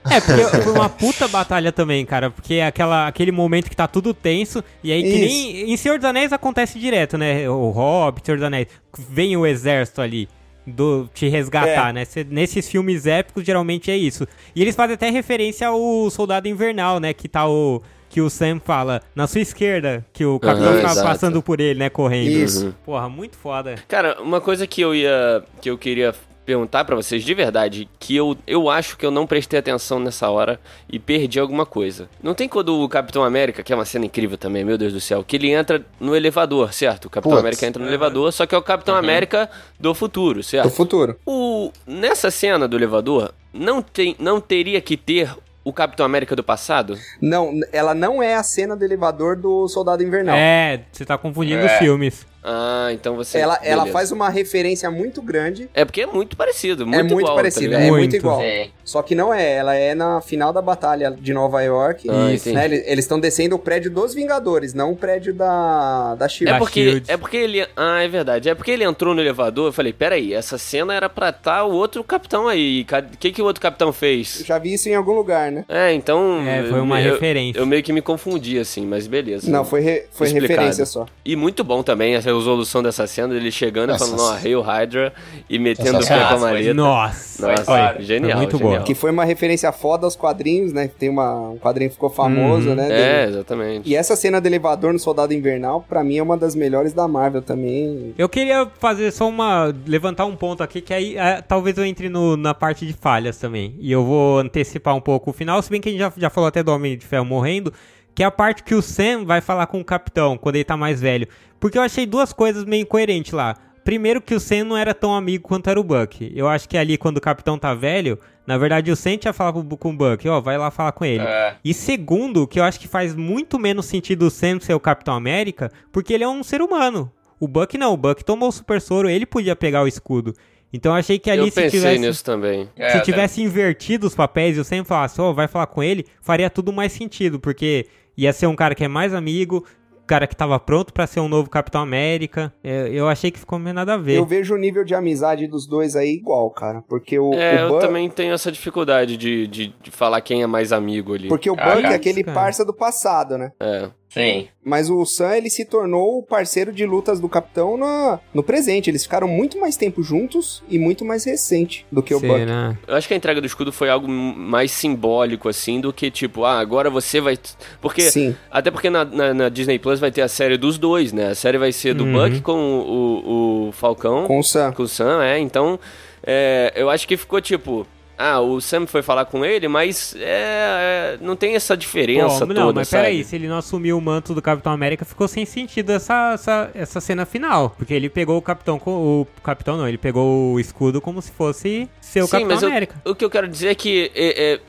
[0.10, 2.30] É, porque foi uma puta batalha também, cara.
[2.30, 4.64] Porque é aquela, aquele momento que tá tudo tenso.
[4.84, 5.72] E aí, que nem.
[5.72, 7.50] Em Senhor dos Anéis acontece direto, né?
[7.50, 8.68] O Hobbit, Senhor dos Anéis.
[8.98, 10.30] Vem o exército ali.
[10.68, 11.94] Do, te resgatar, É.
[11.94, 12.06] né?
[12.06, 14.28] Cê- nesses filmes épicos, geralmente é isso.
[14.56, 17.12] E eles fazem até referência ao Soldado Invernal, né?
[17.14, 17.82] Que tá o.
[18.10, 21.08] Que o Sam fala na sua esquerda, que o capitão tá exato.
[21.08, 21.90] passando por ele, né?
[21.90, 22.30] Correndo.
[22.30, 22.76] Isso.
[22.86, 23.76] Porra, muito foda.
[23.88, 25.44] Cara, uma coisa que eu ia.
[25.62, 26.14] que eu queria
[26.46, 30.32] perguntar pra vocês de verdade, que eu, eu acho que eu não prestei atenção nessa
[30.32, 30.60] hora
[30.92, 32.10] e perdi alguma coisa.
[32.24, 35.00] Não tem quando o Capitão América, que é uma cena incrível também, meu Deus do
[35.00, 37.06] céu, que ele entra no elevador, certo?
[37.06, 37.42] O Capitão Putz.
[37.44, 39.48] América entra no elevador, só que é o Capitão América
[39.80, 40.72] do futuro, Do certo?
[40.72, 41.16] futuro.
[41.24, 45.30] O, nessa cena do elevador, não, tem, não teria que ter
[45.64, 46.98] o Capitão América do passado?
[47.22, 50.36] Não, ela não é a cena do elevador do Soldado Invernal.
[50.36, 51.78] É, você tá confundindo os É.
[51.80, 52.26] filmes.
[52.44, 53.38] Ah, então você.
[53.40, 55.70] Ela, ela faz uma referência muito grande.
[55.74, 58.16] É porque é muito parecido, muito é muito igual, parecida, tá é muito Muito.
[58.16, 58.42] igual.
[58.42, 58.70] Sim.
[58.84, 62.08] Só que não é, ela é na final da batalha de Nova York.
[62.10, 62.66] Ah, Isso, né?
[62.66, 66.54] Eles estão descendo o prédio dos Vingadores, não o prédio da, da Shield.
[66.56, 67.68] É porque, é porque ele.
[67.76, 68.50] Ah, é verdade.
[68.50, 69.68] É porque ele entrou no elevador.
[69.68, 72.86] Eu falei: peraí, essa cena era pra estar o outro capitão aí.
[73.14, 74.44] O que, que o outro capitão fez?
[74.46, 75.66] Já vi isso em algum lugar, né?
[75.68, 76.42] É, então.
[76.48, 77.60] É, foi uma eu, referência.
[77.60, 79.52] Eu meio que me confundi, assim, mas beleza.
[79.52, 80.54] Não, foi, re- foi Explicado.
[80.54, 81.06] referência só.
[81.24, 84.62] E muito bom também a resolução dessa cena, ele chegando e Nossa, falando, ó, Hail
[84.62, 85.14] Hydra,
[85.50, 86.74] e metendo o pé com a maleta.
[86.74, 88.74] Nossa, Nossa, genial, Foi muito genial.
[88.78, 88.84] boa.
[88.86, 90.90] Que foi uma referência foda aos quadrinhos, né?
[91.00, 92.76] Tem uma, um quadrinho que ficou famoso, Uhum.
[92.76, 92.86] né?
[92.92, 93.32] É, dele.
[93.38, 93.90] exatamente.
[93.90, 97.08] E essa cena do elevador no Soldado Invernal, pra mim, é uma das melhores da
[97.08, 98.14] Marvel também.
[98.18, 99.74] Eu queria fazer só uma.
[99.88, 103.38] levantar um ponto aqui, que aí é, talvez eu entre no- na parte de falhas
[103.38, 103.76] também.
[103.80, 106.30] E eu vou antecipar um pouco o final, se bem que a gente já, já
[106.30, 107.74] falou até do Homem de Ferro morrendo,
[108.20, 110.76] que é a parte que o Sam vai falar com o Capitão quando ele tá
[110.76, 111.26] mais velho.
[111.58, 113.56] Porque eu achei duas coisas meio incoerentes lá.
[113.82, 116.30] Primeiro que o Sam não era tão amigo quanto era o Buck.
[116.36, 119.64] Eu acho que ali quando o Capitão tá velho, na verdade o Sam tinha falado
[119.64, 121.24] com com o Buck, ó, vai lá falar com ele.
[121.24, 121.56] É.
[121.64, 125.14] E segundo, que eu acho que faz muito menos sentido o Sam ser o Capitão
[125.14, 127.10] América, porque ele é um ser humano.
[127.40, 130.34] O Buck não, o Buck tomou o super soro, ele podia pegar o escudo.
[130.74, 132.70] Então eu achei que ali eu se tivesse, também.
[132.76, 136.06] É, se tivesse invertido os papéis e o Sam falasse, ó, vai falar com ele,
[136.20, 137.88] faria tudo mais sentido, porque
[138.24, 139.66] ia ser um cara que é mais amigo,
[140.08, 142.52] cara que tava pronto pra ser um novo Capitão América.
[142.64, 144.18] É, eu achei que ficou meio nada a ver.
[144.18, 146.82] Eu vejo o nível de amizade dos dois aí igual, cara.
[146.90, 150.48] Porque o, É, o eu também tenho essa dificuldade de, de, de falar quem é
[150.48, 151.28] mais amigo ali.
[151.28, 152.34] Porque o Ah, Buck é aquele cara.
[152.36, 153.52] parça do passado, né?
[153.60, 153.90] É.
[154.10, 154.48] Sim.
[154.64, 158.90] Mas o Sam, ele se tornou o parceiro de lutas do Capitão na, no presente.
[158.90, 162.40] Eles ficaram muito mais tempo juntos e muito mais recente do que o Buck.
[162.40, 162.78] Será?
[162.88, 166.44] Eu acho que a entrega do escudo foi algo mais simbólico, assim, do que tipo,
[166.44, 167.38] ah, agora você vai.
[167.80, 168.02] Porque.
[168.10, 168.36] Sim.
[168.52, 171.28] Até porque na, na- na Disney Plus vai ter a série dos dois, né?
[171.28, 172.14] A série vai ser do Uhum.
[172.14, 174.26] Buck com o, o, o Falcão.
[174.26, 174.72] Com o Sam.
[174.74, 175.38] com o Sam, é.
[175.40, 175.80] Então,
[176.26, 177.86] é, eu acho que ficou tipo.
[178.22, 182.48] Ah, o Sam foi falar com ele, mas é, é, não tem essa diferença Pô,
[182.48, 183.04] toda, não, mas sabe?
[183.04, 186.70] peraí, se ele não assumiu o manto do Capitão América, ficou sem sentido essa, essa,
[186.74, 187.70] essa cena final.
[187.78, 188.76] Porque ele pegou o Capitão.
[188.86, 192.62] O Capitão não, ele pegou o escudo como se fosse ser o Sim, Capitão mas
[192.64, 193.02] eu- América.
[193.06, 194.60] o que eu quero dizer é que é, é,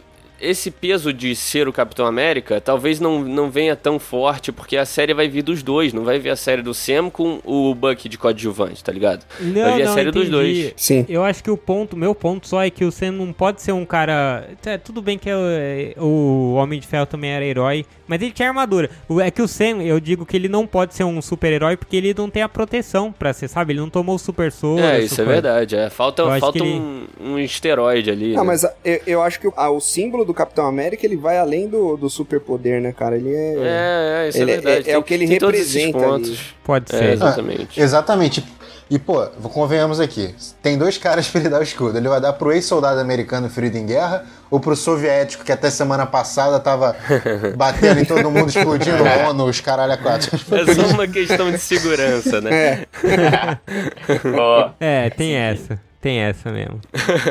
[0.40, 4.84] esse peso de ser o Capitão América talvez não, não venha tão forte, porque a
[4.84, 8.08] série vai vir dos dois, não vai vir a série do Sam com o Buck
[8.08, 9.24] de coadjuvante, tá ligado?
[9.40, 10.30] Não, vai vir a não, série dos entendi.
[10.62, 10.72] dois.
[10.76, 11.04] Sim.
[11.08, 13.72] Eu acho que o ponto, meu ponto só é que o Sam não pode ser
[13.72, 14.48] um cara.
[14.64, 18.48] é, tudo bem que é, o Homem de Ferro também era herói, mas ele tinha
[18.48, 18.90] armadura.
[19.08, 21.96] O- É que o Sam, eu digo que ele não pode ser um super-herói porque
[21.96, 23.72] ele não tem a proteção pra ser, sabe?
[23.72, 24.82] Ele não tomou o super soro.
[24.82, 25.26] É, isso é coisas.
[25.42, 25.76] verdade.
[25.76, 25.90] É.
[25.90, 28.32] Falta, Eu falta que ele- um, um esteroide ali.
[28.32, 28.46] Não, né?
[28.46, 31.38] mas a- eu, eu acho que o, ah, o símbolo do Capitão América, ele vai
[31.38, 33.16] além do, do superpoder, né, cara?
[33.16, 33.54] Ele é...
[33.58, 34.90] É, é, isso Ele é- é verdade.
[34.90, 36.54] é- é o que ele tem representa pontos.
[36.64, 37.04] Pode É, ser.
[37.12, 37.80] exatamente.
[37.80, 38.44] Exatamente.
[38.88, 39.24] E, pô,
[39.54, 40.34] convenhamos aqui.
[40.60, 41.96] Tem dois caras pra ele dar o escudo.
[41.96, 46.06] Ele vai dar pro ex-soldado americano ferido em guerra ou pro soviético que até semana
[46.06, 46.96] passada tava
[47.56, 50.36] batendo em todo mundo, explodindo ONU, os caralho a quatro.
[50.36, 52.84] É só uma questão de segurança, né?
[54.24, 54.74] Boa.
[54.80, 55.80] É, tem essa.
[56.00, 56.80] Tem essa mesmo.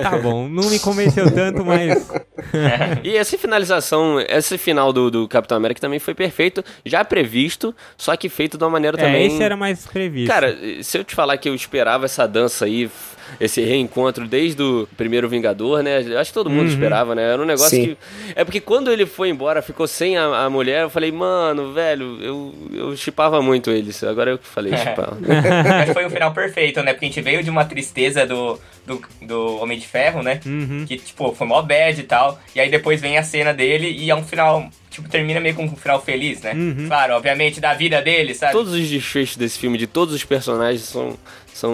[0.04, 2.08] Tá bom, não me convenceu tanto, mas.
[3.04, 8.16] E essa finalização, esse final do, do Capitão América também foi perfeito, já previsto, só
[8.16, 9.28] que feito de uma maneira É, também.
[9.28, 10.28] esse era mais previsto.
[10.32, 12.90] Cara, se eu te falar que eu esperava essa dança aí,
[13.40, 16.02] esse reencontro desde o primeiro Vingador, né?
[16.06, 16.74] Eu acho que todo mundo Uhum.
[16.74, 17.34] esperava, né?
[17.34, 17.86] Era um negócio Sim.
[17.96, 17.98] que.
[18.36, 22.18] É porque quando ele foi embora, ficou sem a, a mulher, eu falei, mano, velho,
[22.22, 24.04] eu, eu chipava muito eles.
[24.04, 25.14] Agora eu que falei chipar.
[25.68, 26.94] Mas foi um final perfeito, né?
[26.94, 30.40] Porque a gente veio de uma tristeza do, do, do Homem de Ferro, né?
[30.46, 30.86] Uhum.
[30.88, 32.40] Que, tipo, foi mó bad e tal.
[32.56, 35.64] E aí depois vem a cena dele e é um final, tipo, termina meio com
[35.66, 36.54] um final feliz, né?
[36.54, 36.88] Uhum.
[36.88, 38.52] Claro, obviamente, da vida dele, sabe?
[38.54, 41.18] Todos os desfechos desse filme, de todos os personagens, são,
[41.54, 41.74] são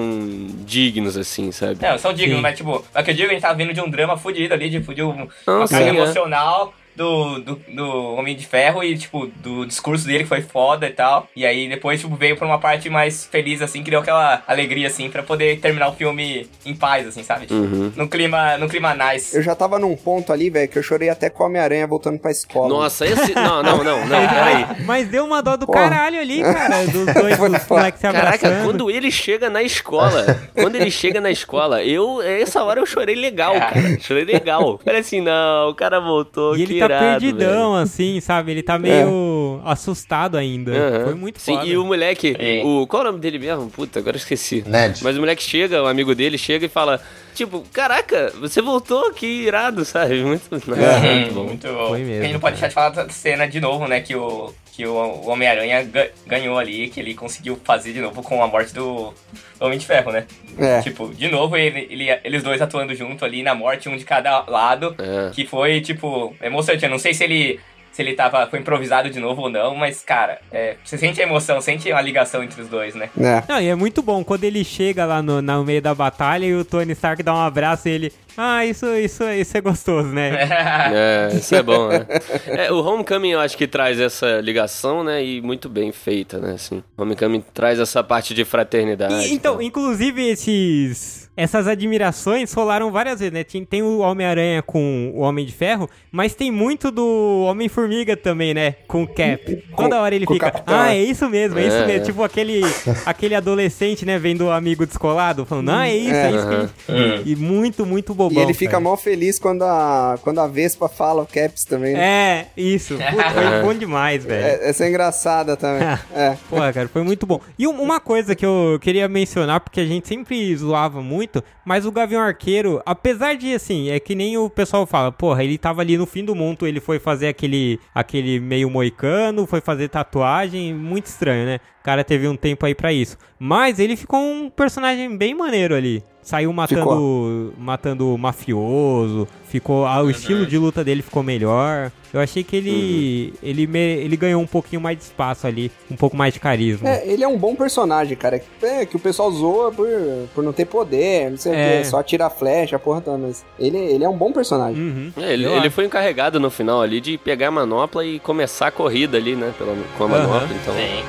[0.66, 1.78] dignos, assim, sabe?
[1.82, 2.41] Não, são dignos, Sim.
[2.41, 4.70] mas tipo, é que eu digo, a gente tava vindo de um drama fudido ali,
[4.70, 5.95] tipo, de um- Não, uma sim, carga é.
[5.95, 10.87] emocional do, do, do Homem de Ferro e, tipo, do discurso dele que foi foda
[10.87, 11.27] e tal.
[11.35, 14.87] E aí depois, tipo, veio pra uma parte mais feliz, assim, que deu aquela alegria,
[14.87, 17.41] assim, pra poder terminar o filme em paz, assim, sabe?
[17.47, 17.91] Tipo, Uhum.
[17.95, 19.35] num clima, num clima nice.
[19.35, 22.19] Eu já tava num ponto ali, velho, que eu chorei até com o Homem-Aranha voltando
[22.19, 22.69] pra escola.
[22.69, 23.33] Nossa, esse.
[23.33, 24.65] Não, não, não, não, peraí.
[24.85, 25.89] Mas deu uma dó do Porra.
[25.89, 26.85] caralho ali, cara.
[26.85, 27.37] Dos dois
[27.69, 28.39] moleques se abraçando.
[28.41, 32.85] Caraca, quando ele chega na escola, quando ele chega na escola, eu, essa hora eu
[32.85, 33.99] chorei legal, cara.
[33.99, 34.79] Chorei legal.
[34.83, 38.51] Falei assim, não, o cara voltou, E ele que tá perdidão, assim, sabe?
[38.51, 40.71] Ele tá meio assustado ainda.
[40.71, 40.95] velho.
[40.95, 41.05] Aham.
[41.05, 41.65] Foi muito Sim, foda.
[41.67, 42.61] e o moleque, Sim.
[42.63, 43.69] o, qual é o nome dele mesmo?
[43.69, 44.63] Puta, agora eu esqueci.
[44.67, 44.99] Ned.
[45.03, 46.99] Mas o moleque chega, o amigo dele chega e fala:
[47.33, 50.23] tipo, caraca, você voltou, que irado, sabe?
[50.23, 51.43] Muito, Uhum, muito bom.
[51.45, 51.88] Muito bom.
[51.89, 54.01] Foi mesmo, a gente não pode deixar de falar da cena de novo, né?
[54.01, 58.43] Que o, que o Homem-Aranha ga- ganhou ali, que ele conseguiu fazer de novo com
[58.43, 59.13] a morte do
[59.59, 60.26] Homem de Ferro, né?
[60.59, 60.82] É.
[60.82, 64.41] Tipo, de novo ele, ele- eles dois atuando junto ali na morte, um de cada
[64.47, 64.93] lado.
[64.99, 65.32] É.
[65.32, 66.84] Que foi, tipo, emocionante.
[66.84, 67.59] Eu não sei se ele.
[67.93, 71.23] Se ele tava, foi improvisado de novo ou não, mas, cara, é, você sente a
[71.23, 73.09] emoção, sente a ligação entre os dois, né?
[73.17, 73.41] É.
[73.47, 76.53] Não, e é muito bom quando ele chega lá no, no meio da batalha e
[76.53, 78.13] o Tony Stark dá um abraço e ele.
[78.38, 80.47] Ah, isso, isso, isso é gostoso, né?
[80.93, 82.05] É, isso é bom, né?
[82.47, 85.23] É, o Homecoming eu acho que traz essa ligação, né?
[85.23, 86.53] E muito bem feita, né?
[86.53, 89.27] Assim, Homecoming traz essa parte de fraternidade.
[89.27, 89.63] E, então, tá?
[89.63, 91.25] inclusive esses.
[91.38, 93.43] Essas admirações rolaram várias vezes, né?
[93.43, 98.53] Tem, tem o Homem-Aranha com o Homem de Ferro, mas tem muito do Homem-Formiga também,
[98.53, 98.75] né?
[98.88, 99.63] Com o Cap.
[99.75, 100.63] Toda hora ele com fica.
[100.65, 100.97] Ah, né?
[100.97, 101.88] é isso mesmo, é, isso É.
[101.88, 102.05] mesmo.
[102.05, 102.61] Tipo aquele,
[103.05, 104.17] aquele adolescente, né?
[104.17, 106.31] Vendo o amigo descolado, falando, ah, é isso, é, É.
[106.31, 106.47] isso.
[106.47, 108.43] que a gente-" E muito, muito bobão.
[108.43, 108.84] E ele fica cara.
[108.84, 111.93] mal feliz quando a, quando a Vespa fala o Caps também.
[111.93, 111.99] né?
[112.03, 112.95] É, isso.
[112.99, 114.45] Puta, foi bom demais, velho.
[114.45, 115.88] É, essa é engraçada também.
[116.15, 116.38] é.
[116.49, 117.39] Porra, cara, foi muito bom.
[117.57, 121.86] E um- uma coisa que eu queria mencionar, porque a gente sempre zoava muito, mas
[121.86, 125.82] o Gavião Arqueiro, apesar de, assim, é que nem o pessoal fala, porra, ele tava
[125.82, 130.73] ali no fim do mundo, ele foi fazer aquele, aquele meio moicano, foi fazer tatuagem,
[130.73, 131.59] muito estranho, né?
[131.82, 133.17] O cara teve um tempo aí pra isso.
[133.38, 136.03] Mas ele ficou um personagem bem maneiro ali.
[136.26, 141.91] Saiu matando, matando mafioso, ficou, ah, o estilo de luta dele ficou melhor.
[142.11, 145.95] Eu achei que ele, ele, me- ele ganhou um pouquinho mais de espaço ali, um
[145.95, 146.89] pouco mais de carisma.
[146.89, 148.41] É, ele é um bom personagem, cara.
[148.59, 149.88] É, que o pessoal zoa por,
[150.34, 151.78] por não ter poder, não sei o É.
[151.78, 154.82] quê, só atirar flecha, porra toda, mas ele, ele é um bom personagem.
[154.82, 155.11] Uhum.
[155.17, 158.71] É, ele, ele foi encarregado no final ali de pegar a manopla e começar a
[158.71, 159.53] corrida ali, né?
[159.59, 160.73] Pela, com a manopla, então.
[160.73, 161.03] Sim.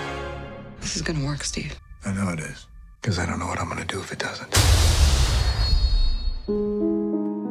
[0.82, 1.72] This is gonna work, Steve.
[2.04, 2.68] I know it is.
[3.00, 4.85] Because I don't know what I'm gonna do if it doesn't.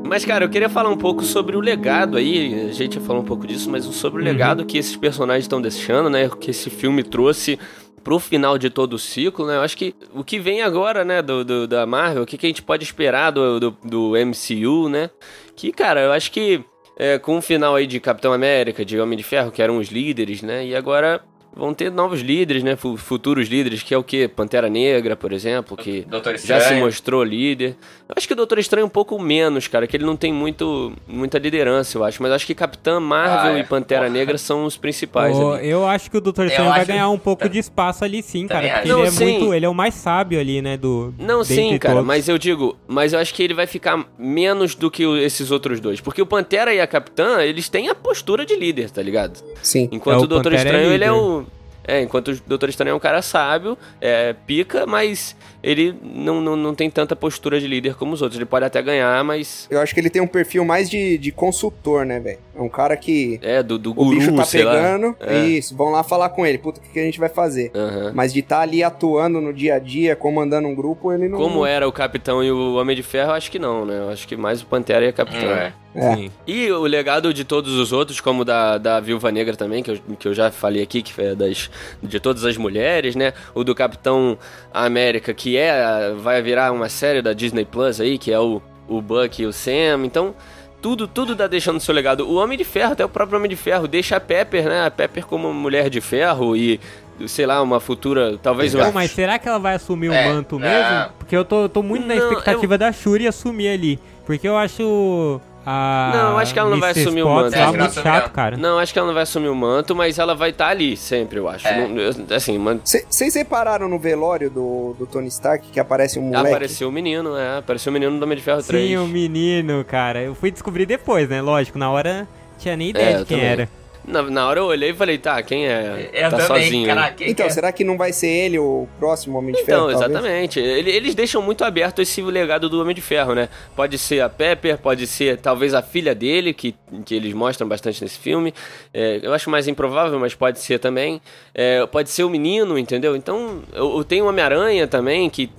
[0.07, 2.67] Mas, cara, eu queria falar um pouco sobre o legado aí.
[2.69, 5.61] A gente já falou um pouco disso, mas sobre o legado que esses personagens estão
[5.61, 6.29] deixando, né?
[6.39, 7.59] Que esse filme trouxe
[8.03, 9.55] pro final de todo o ciclo, né?
[9.57, 12.45] Eu acho que o que vem agora, né, do, do- da Marvel, o que, que
[12.45, 15.09] a gente pode esperar do, do, do MCU, né?
[15.55, 16.63] Que, cara, eu acho que
[16.99, 19.87] é, com o final aí de Capitão América, de Homem de Ferro, que eram os
[19.89, 20.63] líderes, né?
[20.67, 21.19] E agora
[21.55, 22.75] vão ter novos líderes, né?
[22.75, 24.27] fu- Futuros líderes, que é o que?
[24.27, 27.75] Pantera Negra, por exemplo, que Doutor já se mostrou líder.
[28.07, 30.31] Eu acho que o Doutor Estranho é um pouco menos, cara, que ele não tem
[30.33, 32.21] muito, muita liderança, eu acho.
[32.21, 33.61] Mas acho que Capitã Marvel Ah, é.
[33.61, 34.13] e Pantera Porra.
[34.13, 35.67] Negra são os principais ali.
[35.69, 36.45] eu acho que o Dr.
[36.45, 38.61] Estranho vai ganhar um pouco de espaço ali sim, cara.
[38.61, 38.99] Também Porque acho.
[38.99, 39.39] ele é Não, sim.
[39.39, 39.53] muito.
[39.53, 40.77] Ele é o mais sábio ali, né?
[40.77, 41.13] Do.
[41.17, 42.07] Não, sim, cara, todos.
[42.07, 45.79] mas eu digo, mas eu acho que ele vai ficar menos do que esses outros
[45.79, 45.99] dois.
[46.01, 49.41] Porque o Pantera e a Capitã, eles têm a postura de líder, tá ligado?
[49.61, 49.87] Sim.
[49.91, 51.44] Enquanto É, o o Doutor Pantera é Estranho, ele é o.
[51.87, 56.55] É, enquanto o Doutor Estranho é um cara sábio, é, pica, mas ele não, não,
[56.55, 58.37] não tem tanta postura de líder como os outros.
[58.37, 59.67] Ele pode até ganhar, mas.
[59.69, 62.39] Eu acho que ele tem um perfil mais de, de consultor, né, velho?
[62.55, 64.73] É um cara que É, do, do o guru, bicho tá sei lá.
[64.73, 65.45] pegando, É.
[65.45, 67.71] isso, vão lá falar com ele, puta, o que, que a gente vai fazer?
[67.75, 68.11] Aham.
[68.15, 71.37] Mas de estar ali atuando no dia a dia, comandando um grupo, ele não...
[71.37, 73.97] Como era o Capitão e o Homem de Ferro, eu acho que não, né?
[73.99, 75.37] Eu acho que mais o Pantera e a Capitã.
[75.47, 75.73] É.
[75.95, 76.15] É.
[76.15, 76.31] Sim.
[76.45, 79.99] E o legado de todos os outros, como da, da Viúva Negra também, que eu,
[80.19, 81.69] que eu já falei aqui, que é das,
[82.03, 83.31] de todas as mulheres, né?
[83.53, 84.37] O do Capitão
[84.73, 89.01] América, que é vai virar uma série da Disney Plus aí, que é o, o
[89.01, 90.03] Buck e o Sam.
[90.05, 90.35] Então,
[90.81, 92.27] tudo, tudo tá deixando seu legado.
[92.29, 94.85] O Homem de Ferro, até o próprio Homem de Ferro, deixa a Pepper, né?
[94.85, 96.79] A Pepper como mulher de ferro e,
[97.25, 98.91] sei lá, uma futura, talvez uma...
[98.91, 100.67] mas será que ela vai assumir o É, manto não.
[100.67, 101.13] mesmo?
[101.17, 103.99] Porque eu tô, eu tô muito na Não, expectativa da Shuri assumir ali.
[104.25, 105.39] Porque eu acho.
[105.65, 107.51] A Não, eu acho que ela não vai assumir o manto.
[107.53, 108.29] que ela muito chato, não.
[108.29, 108.57] cara.
[108.57, 111.39] Não, acho que ela não vai assumir o manto, mas ela vai estar ali sempre,
[111.39, 111.67] eu acho.
[111.67, 111.87] É.
[111.87, 116.23] Não- eu- assim, man- Vocês repararam no velório do, do Tony Stark que aparece um
[116.23, 116.47] moleque?
[116.53, 117.57] apareceu o menino, é.
[117.57, 118.87] Apareceu o menino do Homem de Ferro 3.
[118.89, 120.21] Sim, o menino, cara.
[120.21, 121.41] Eu fui descobrir depois, né?
[121.41, 122.27] Lógico, na hora
[122.59, 123.51] tinha nem ideia É, de quem também.
[123.51, 123.69] era.
[124.07, 126.09] Na, na hora eu olhei e falei, tá, quem é?
[126.13, 126.87] Eu tá também, sozinho.
[126.87, 127.11] cara.
[127.11, 127.49] quem Então, é?
[127.49, 129.99] será que não vai ser ele o próximo Homem de Então, Ferro?
[129.99, 130.11] talvez?
[130.11, 130.59] exatamente.
[130.59, 133.49] Ele- Eles deixam muito aberto esse legado do Homem de Ferro, né?
[133.75, 136.75] Pode ser a Pepper, pode ser talvez a filha dele, que,
[137.05, 138.53] que eles mostram bastante nesse filme.
[138.93, 141.19] É, eu acho mais improvável, mas pode ser também.
[141.53, 143.15] É, pode ser o menino, entendeu?
[143.15, 145.49] Então, eu, eu tenho o Homem-Aranha também, que,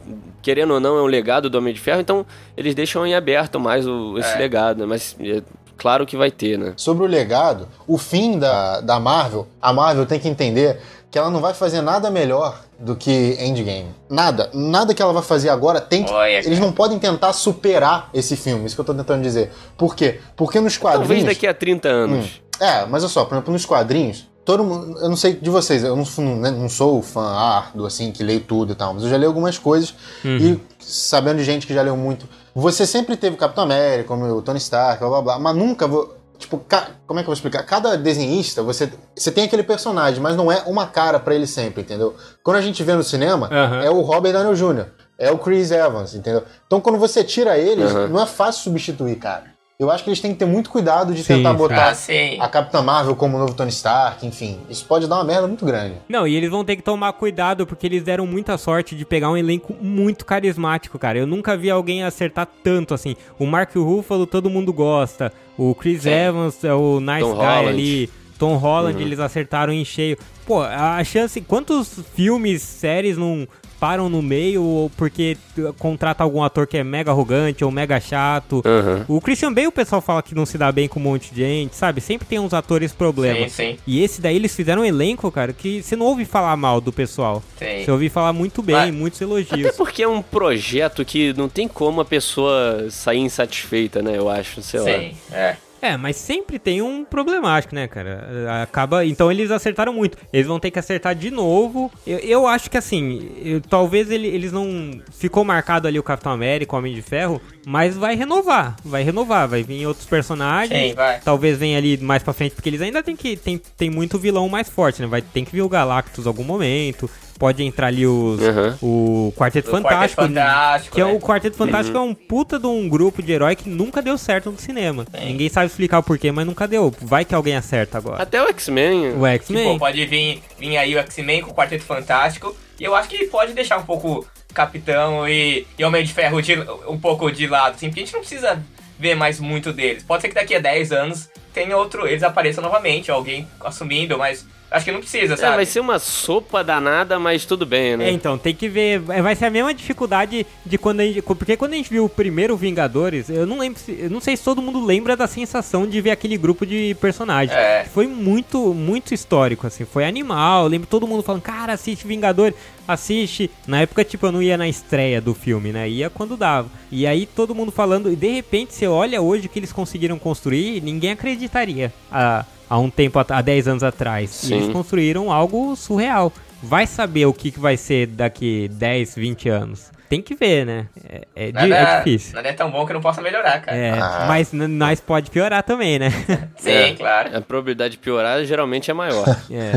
[0.42, 2.00] querendo ou não, é um legado do Homem de Ferro.
[2.00, 2.24] Então,
[2.56, 4.38] eles deixam em aberto mais o- esse É.
[4.38, 4.86] legado, né?
[4.86, 5.42] Mas é,
[5.76, 6.72] claro que vai ter, né?
[6.76, 11.30] Sobre o legado, o fim da, da Marvel, a Marvel tem que entender que ela
[11.30, 13.86] não vai fazer nada melhor do que Endgame.
[14.10, 14.50] Nada.
[14.52, 16.12] Nada que ela vai fazer agora tem que.
[16.12, 18.66] Olha, eles não podem tentar superar esse filme.
[18.66, 19.50] Isso que eu tô tentando dizer.
[19.78, 20.20] Por quê?
[20.36, 21.08] Porque nos quadrinhos.
[21.08, 22.42] Talvez daqui a 30 anos.
[22.60, 24.98] É, mas olha só, por exemplo, nos quadrinhos, todo mundo.
[24.98, 28.22] Eu não sei de vocês, eu não, não, né, não sou fã árduo, assim, que
[28.22, 30.36] leio tudo e tal, mas eu já li algumas coisas Uhum.
[30.38, 32.26] e sabendo de gente que já leu muito.
[32.56, 35.86] Você sempre teve o Capitão América, como o Tony Stark, blá blá blá, mas nunca.
[35.86, 37.62] vo- Tipo, ca- como é que eu vou explicar?
[37.62, 41.80] Cada desenhista, você, você tem aquele personagem, mas não é uma cara pra ele sempre,
[41.80, 42.14] entendeu?
[42.42, 43.82] Quando a gente vê no cinema, Aham.
[43.82, 44.86] é o Robert Downey Jr.,
[45.18, 46.42] é o Chris Evans, entendeu?
[46.66, 48.08] Então quando você tira eles, Aham.
[48.08, 49.44] não é fácil substituir, cara.
[49.78, 52.40] Eu acho que eles têm que ter muito cuidado de Sim, tentar botar Ah, sim.
[52.40, 54.58] a Capitã Marvel como o novo Tony Stark, enfim.
[54.70, 55.96] Isso pode dar uma merda muito grande.
[56.08, 59.30] Não, e eles vão ter que tomar cuidado porque eles deram muita sorte de pegar
[59.30, 61.18] um elenco muito carismático, cara.
[61.18, 63.16] Eu nunca vi alguém acertar tanto assim.
[63.38, 65.30] O Mark Ruffalo todo mundo gosta.
[65.58, 66.10] O Chris Sim.
[66.10, 67.68] Evans é o nice Tom guy Holland.
[67.68, 68.10] ali.
[68.38, 70.16] Tom Holland, eles acertaram em cheio.
[70.46, 71.40] Pô, a chance.
[71.40, 73.46] Quantos filmes, séries não
[73.78, 75.36] param no meio ou porque
[75.78, 78.62] contrata algum ator que é mega arrogante ou mega chato?
[78.64, 79.04] Aham.
[79.08, 81.42] O Christian Bale, o pessoal fala que não se dá bem com um monte de
[81.42, 82.00] gente, sabe?
[82.00, 83.52] Sempre tem uns atores problemas.
[83.52, 83.78] Sim, sim.
[83.86, 86.90] E esse daí eles fizeram um elenco, cara, que você não ouve falar mal do
[86.92, 87.42] pessoal.
[87.58, 87.84] Sim.
[87.84, 89.76] Você ouve falar muito bem, Mas- muitos Até elogios.
[89.76, 94.16] porque é um projeto que não tem como a pessoa sair insatisfeita, né?
[94.16, 94.86] Eu acho, sei lá.
[94.86, 95.56] Sim, é.
[95.86, 98.62] É, mas sempre tem um problemático, né, cara?
[98.62, 99.04] Acaba.
[99.04, 100.18] Então eles acertaram muito.
[100.32, 101.90] Eles vão ter que acertar de novo.
[102.06, 105.00] Eu, eu acho que assim, eu- talvez ele- eles não.
[105.12, 108.76] Ficou marcado ali o Capitão América, o Homem de Ferro, mas vai renovar.
[108.84, 110.90] Vai renovar, vai vir outros personagens.
[110.90, 111.20] Sim, vai.
[111.20, 113.36] Talvez venha ali mais pra frente, porque eles ainda tem que.
[113.36, 115.06] Tem, tem muito vilão mais forte, né?
[115.08, 117.08] Vai, tem que vir o Galactus em algum momento.
[117.38, 118.78] Pode entrar ali os, Aham.
[118.82, 120.22] o Quarteto O Fantástico.
[120.22, 121.12] Quarteto Fantástico, que é né?
[121.12, 124.50] o Quarteto Fantástico é um puta de um grupo de herói que nunca deu certo
[124.50, 125.06] no cinema.
[125.22, 126.94] Ninguém sabe explicar o porquê, mas nunca deu.
[127.00, 128.22] Vai que alguém acerta agora.
[128.22, 129.14] Até o X-Men.
[129.18, 129.78] O X-Men.
[129.78, 132.56] pode vir, vir aí o X-Men com o Quarteto Fantástico.
[132.80, 136.58] E eu acho que pode deixar um pouco Capitão e, e Homem de Ferro de-
[136.88, 138.62] um pouco de lado, assim, porque a gente não precisa
[138.98, 140.02] ver mais muito deles.
[140.02, 144.46] Pode ser que daqui a 10 anos tenha outro, eles apareçam novamente, alguém assumindo, mas
[144.70, 145.56] acho que não precisa, É, sabe?
[145.56, 148.08] vai ser uma sopa danada, mas tudo bem, né?
[148.08, 149.02] É, então, tem que ver.
[149.08, 151.22] é, Vai ser a mesma dificuldade de quando a gente.
[151.22, 153.80] Porque quando a gente viu o primeiro Vingadores, eu não lembro.
[153.80, 156.94] se- Eu não sei se todo mundo lembra da sensação de ver aquele grupo de
[157.00, 157.56] personagens.
[157.56, 157.84] É.
[157.92, 159.84] Foi muito, muito histórico, assim.
[159.84, 160.64] Foi animal.
[160.64, 162.54] Eu lembro todo mundo falando, cara, assiste Vingadores,
[162.86, 163.50] assiste.
[163.66, 165.88] Na época, tipo, eu não ia na estreia do filme, né?
[165.88, 166.68] Ia quando dava.
[166.90, 170.18] E aí todo mundo falando, e de repente você olha hoje o que eles conseguiram
[170.18, 174.42] construir, ninguém acreditaria há, há um tempo, há 10 anos atrás.
[174.44, 174.54] E Sim.
[174.54, 176.32] eles construíram algo surreal.
[176.62, 179.90] Vai saber o que, que vai ser daqui 10, 20 anos.
[180.08, 180.86] Tem que ver, né?
[181.08, 182.34] É, é, Nada, é difícil.
[182.34, 183.76] Nada é tão bom que não possa melhorar, cara.
[183.76, 184.24] É, Ah.
[184.28, 186.10] mas nós pode piorar também, né?
[186.56, 186.92] Sim, É.
[186.94, 187.36] claro.
[187.36, 189.24] A probabilidade de piorar geralmente é maior.
[189.50, 189.72] É.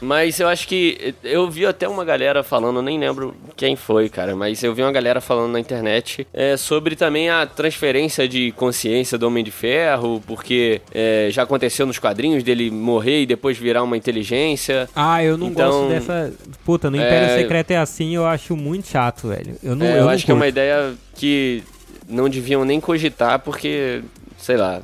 [0.00, 1.14] Mas eu acho que.
[1.24, 4.92] Eu vi até uma galera falando, nem lembro quem foi, cara, mas eu vi uma
[4.92, 10.22] galera falando na internet é, sobre também a transferência de consciência do Homem de Ferro,
[10.26, 14.88] porque é, já aconteceu nos quadrinhos dele morrer e depois virar uma inteligência.
[14.94, 16.32] Ah, eu não Então, gosto dessa.
[16.64, 19.47] Puta, no Império é- Secreto é assim, eu acho muito chato, velho.
[19.62, 20.50] Eu não, É, eu eu não acho que é uma curto.
[20.54, 21.62] ideia que
[22.08, 24.02] não deviam nem cogitar, porque,
[24.38, 24.80] sei lá,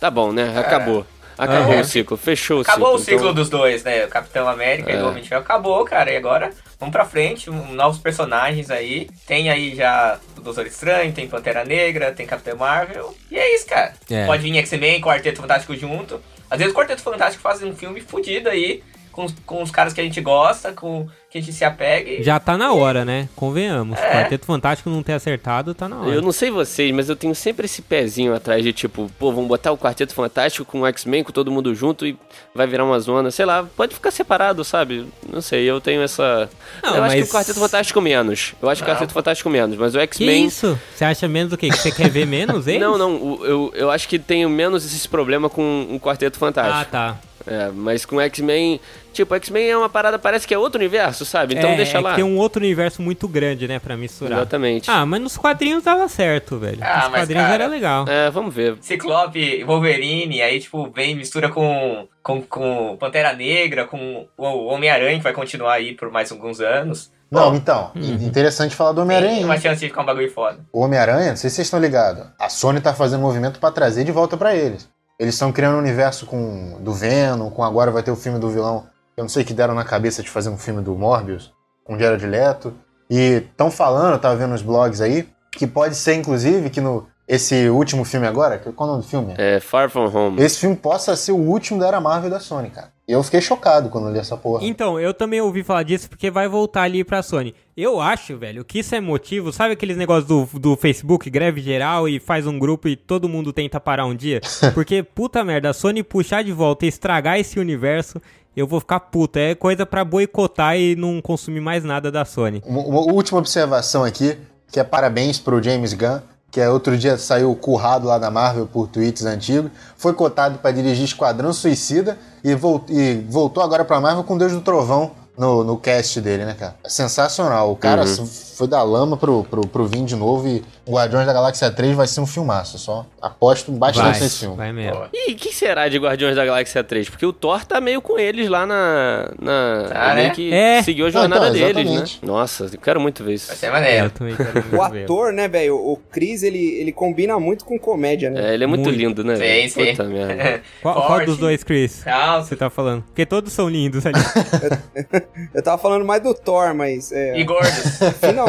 [0.00, 0.58] tá bom, né?
[0.58, 1.06] Acabou.
[1.38, 1.80] Acabou Aham.
[1.80, 3.04] o ciclo, fechou o Acabou o ciclo.
[3.04, 4.04] ciclo então- dos dois, né?
[4.04, 5.02] O Capitão América e É.
[5.02, 5.40] o Homem de Ferro.
[5.40, 6.10] Acabou, cara.
[6.12, 7.50] E agora, vamos pra frente.
[7.50, 9.08] um- novos personagens aí.
[9.26, 13.16] Tem aí já o Doutor Estranho, tem Pantera Negra, tem Capitão Marvel.
[13.30, 13.94] E é isso, cara.
[14.10, 14.26] É.
[14.26, 16.20] Pode vir X-Men, Quarteto Fantástico junto.
[16.50, 18.82] Às vezes o Quarteto Fantástico faz um filme fudido aí.
[19.12, 22.10] Com, os- com os caras que a gente gosta, com que a gente se apega.
[22.10, 23.28] e- Já tá na hora, né?
[23.36, 23.98] Convenhamos.
[23.98, 24.10] É.
[24.22, 26.10] Quarteto Fantástico não ter acertado, tá na hora.
[26.10, 29.48] Eu não sei vocês, mas eu tenho sempre esse pezinho atrás de tipo, pô, vamos
[29.48, 32.18] botar o Quarteto Fantástico com o X-Men, com todo mundo junto e
[32.54, 35.06] vai virar uma zona, sei lá, pode ficar separado, sabe?
[35.26, 36.48] Não sei, eu tenho essa.
[36.82, 38.54] Não, eu acho que mas- o Quarteto Fantástico menos.
[38.60, 38.92] Eu acho que o.
[38.92, 40.46] Quarteto Fantástico menos, mas o Que X-Men.
[40.46, 40.78] isso?
[40.94, 41.70] Você acha menos do quê?
[41.70, 42.80] Que você quer ver menos eles?
[42.80, 46.78] Não, não, o- eu, eu acho que tenho menos esse problema com o Quarteto Fantástico.
[46.78, 47.18] Ah, tá.
[47.46, 48.80] É, mas com o X-Men,
[49.12, 51.54] tipo, X-Men é uma parada, parece que é outro universo, sabe?
[51.54, 52.10] Então é, deixa é lá.
[52.10, 54.38] que tem um outro universo muito grande, né, pra misturar.
[54.38, 54.90] Exatamente.
[54.90, 56.78] Ah, mas nos quadrinhos dava certo, velho.
[56.80, 58.04] Ah, nos mas, quadrinhos cara, era legal.
[58.08, 58.76] É, vamos ver.
[58.80, 65.24] Ciclope, Wolverine, aí tipo, vem, mistura com, com, com Pantera Negra, com o Homem-Aranha, que
[65.24, 67.10] vai continuar aí por mais alguns anos.
[67.30, 68.26] Não, então, Uhum.
[68.26, 69.44] interessante falar do tem Homem-Aranha.
[69.46, 69.60] uma hein?
[69.60, 70.58] chance de ficar um bagulho foda.
[70.70, 72.26] O Homem-Aranha, não sei se vocês estão ligados.
[72.38, 74.86] A Sony tá fazendo movimento pra trazer de volta pra eles.
[75.18, 78.50] Eles estão criando um universo com do Venom, com agora vai ter o filme do
[78.50, 78.86] vilão.
[79.16, 81.52] Eu não sei que deram na cabeça de fazer um filme do Morbius,
[81.84, 82.74] com Jared Leto.
[83.08, 87.68] E estão falando, tava vendo nos blogs aí, que pode ser inclusive que no esse
[87.68, 89.34] último filme agora, que- qual é o nome do filme?
[89.38, 90.42] É Far From Home.
[90.42, 92.90] Esse filme possa ser o último da era Marvel da Sony, cara.
[93.06, 94.64] E eu fiquei chocado quando eu li essa porra.
[94.64, 97.54] Então, eu também ouvi falar disso porque vai voltar ali pra Sony.
[97.76, 99.52] Eu acho, velho, que isso é motivo.
[99.52, 103.52] Sabe aqueles negócios do, do Facebook, greve geral e faz um grupo e todo mundo
[103.52, 104.40] tenta parar um dia?
[104.74, 108.20] Porque, puta merda, a Sony puxar de volta e estragar esse universo,
[108.56, 109.40] eu vou ficar puta.
[109.40, 112.62] É coisa pra boicotar e não consumir mais nada da Sony.
[112.64, 114.36] Uma, uma última observação aqui,
[114.70, 116.20] que é parabéns pro James Gunn,
[116.52, 120.70] que é outro dia saiu currado lá da Marvel por tweets antigos, foi cotado para
[120.70, 122.84] dirigir Esquadrão Suicida e, vol
[123.28, 126.76] voltou agora pra Marvel com Deus do Trovão no, no cast dele, né, cara?
[126.86, 127.72] Sensacional.
[127.72, 128.26] O cara Uhum.
[128.62, 131.96] Foi da lama pro, pro, pro Vin de novo e o Guardiões da Galáxia 3
[131.96, 132.78] vai ser um filmaço.
[132.78, 134.56] Só aposto bastante Vai, nesse filme.
[134.56, 135.02] vai mesmo.
[135.12, 137.10] E o que será de Guardiões da Galáxia 3?
[137.10, 139.30] Porque o Thor tá meio com eles lá na.
[139.40, 140.30] na meio né?
[140.30, 140.80] que É.
[140.82, 142.28] seguiu a jornada Ah, então, deles, né?
[142.28, 143.48] Nossa, eu quero muito ver isso.
[143.48, 144.12] Vai ser É, maneiro.
[144.78, 145.74] O ator, né, velho?
[145.76, 148.50] O Chris, ele, ele combina muito com comédia, né?
[148.50, 148.96] É, ele é muito, Muito.
[148.96, 149.34] lindo, né?
[149.36, 149.90] Sim, sim.
[149.90, 150.62] Puta merda.
[150.80, 152.02] Qual, qual dos dois, Chris?
[152.04, 152.44] Calma.
[152.44, 153.02] Você tá falando?
[153.02, 154.14] Porque todos são lindos ali.
[155.54, 157.72] Eu tava falando mais do Thor, mas é, E gordos.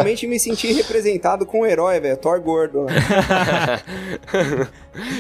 [0.03, 2.17] Finalmente me senti representado com o herói, velho.
[2.17, 2.85] Thor gordo.
[2.85, 2.93] né?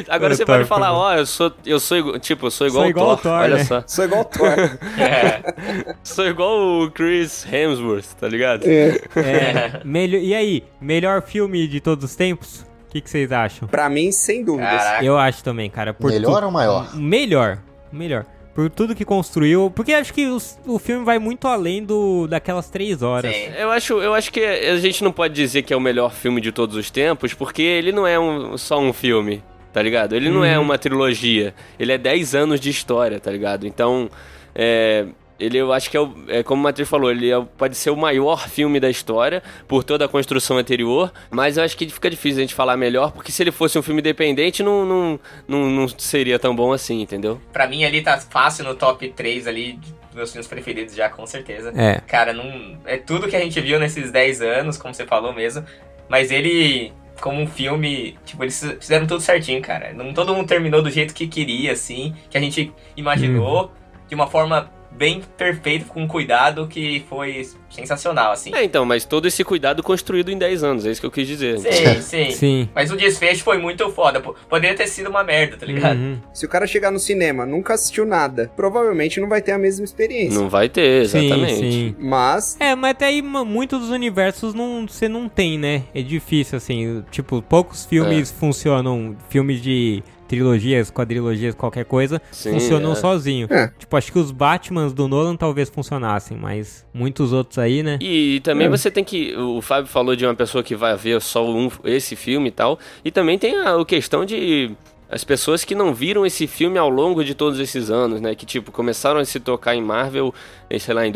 [0.07, 2.67] Agora Eu você tô, pode falar, ó, eu sou, eu sou igual, tipo, eu sou
[2.67, 3.63] igual Sou o igual Thor, ao Thor, olha né?
[3.63, 3.83] só.
[3.87, 4.49] Sou igual o Thor.
[4.99, 5.95] É.
[6.03, 8.63] Sou igual o Chris Hemsworth, tá ligado?
[8.65, 8.99] É.
[9.15, 12.61] É, melhor, e aí, melhor filme de todos os tempos?
[12.87, 13.67] O que, que vocês acham?
[13.67, 14.69] Pra mim, sem dúvidas.
[14.83, 15.03] Caraca.
[15.03, 15.93] Eu acho também, cara.
[15.95, 16.95] Por Melhor tu- ou maior?
[16.95, 17.57] Melhor.
[17.91, 18.25] Melhor.
[18.53, 19.71] Por tudo que construiu.
[19.75, 23.33] Porque acho que os- o filme vai muito além do daquelas três horas.
[23.35, 23.47] Sim.
[23.57, 26.39] Eu acho, eu acho que a gente não pode dizer que é o melhor filme
[26.39, 30.15] de todos os tempos, porque ele não é um- só um filme, tá ligado?
[30.15, 31.53] Ele não é uma trilogia.
[31.79, 33.65] Ele é 10 anos de história, tá ligado?
[33.65, 34.07] Então,
[34.53, 35.07] é,
[35.43, 37.89] ele eu acho que é, o- é como o Matheus falou, ele é- pode ser
[37.89, 42.09] o maior filme da história por toda a construção anterior, mas eu acho que fica
[42.09, 45.69] difícil a gente falar melhor, porque se ele fosse um filme independente, não, não, não,
[45.69, 47.39] não seria tão bom assim, entendeu?
[47.51, 51.25] Pra mim ali tá fácil no top 3 ali dos meus filmes preferidos já, com
[51.25, 51.73] certeza.
[51.75, 51.99] É.
[52.07, 52.77] Cara, não.
[52.85, 55.65] É tudo que a gente viu nesses 10 anos, como você falou mesmo.
[56.07, 59.91] Mas ele, como um filme, tipo, eles fizeram tudo certinho, cara.
[59.93, 63.71] Não todo mundo terminou do jeito que queria, assim, que a gente imaginou,
[64.07, 68.53] de uma forma bem perfeita, com cuidado, que foi sensacional, assim.
[68.53, 71.27] É, então, mas todo esse cuidado construído em 10 anos, é isso que eu quis
[71.27, 71.57] dizer.
[71.59, 72.31] Sim, sim.
[72.31, 72.69] Sim.
[72.73, 74.21] Mas o desfecho foi muito foda.
[74.21, 75.97] Poderia ter sido uma merda, tá ligado?
[75.97, 76.19] Uhum.
[76.33, 79.83] Se o cara chegar no cinema, nunca assistiu nada, provavelmente não vai ter a mesma
[79.83, 80.39] experiência.
[80.39, 81.55] Não vai ter, Sim, exatamente.
[81.71, 81.95] sim.
[81.99, 85.83] Mas, É, mas até aí muitos dos universos não, você não tem, né?
[85.93, 87.03] É difícil, assim.
[87.09, 88.33] Tipo, poucos filmes É.
[88.39, 89.15] funcionam.
[89.29, 92.95] Filmes de trilogias, quadrilogias, qualquer coisa, Sim, funcionam é.
[92.95, 93.47] sozinho.
[93.51, 93.67] É.
[93.77, 97.99] Tipo, acho que os Batmans do Nolan talvez funcionassem, mas muitos outros aí, né?
[98.01, 99.35] E, também você tem que.
[99.35, 102.79] O Fábio falou de uma pessoa que vai ver só um, esse filme e tal.
[103.05, 104.71] E também tem a, a questão de.
[105.07, 108.33] As pessoas que não viram esse filme ao longo de todos esses anos, né?
[108.33, 110.33] Que, tipo, começaram a se tocar em Marvel,
[110.67, 111.11] eh, sei lá, em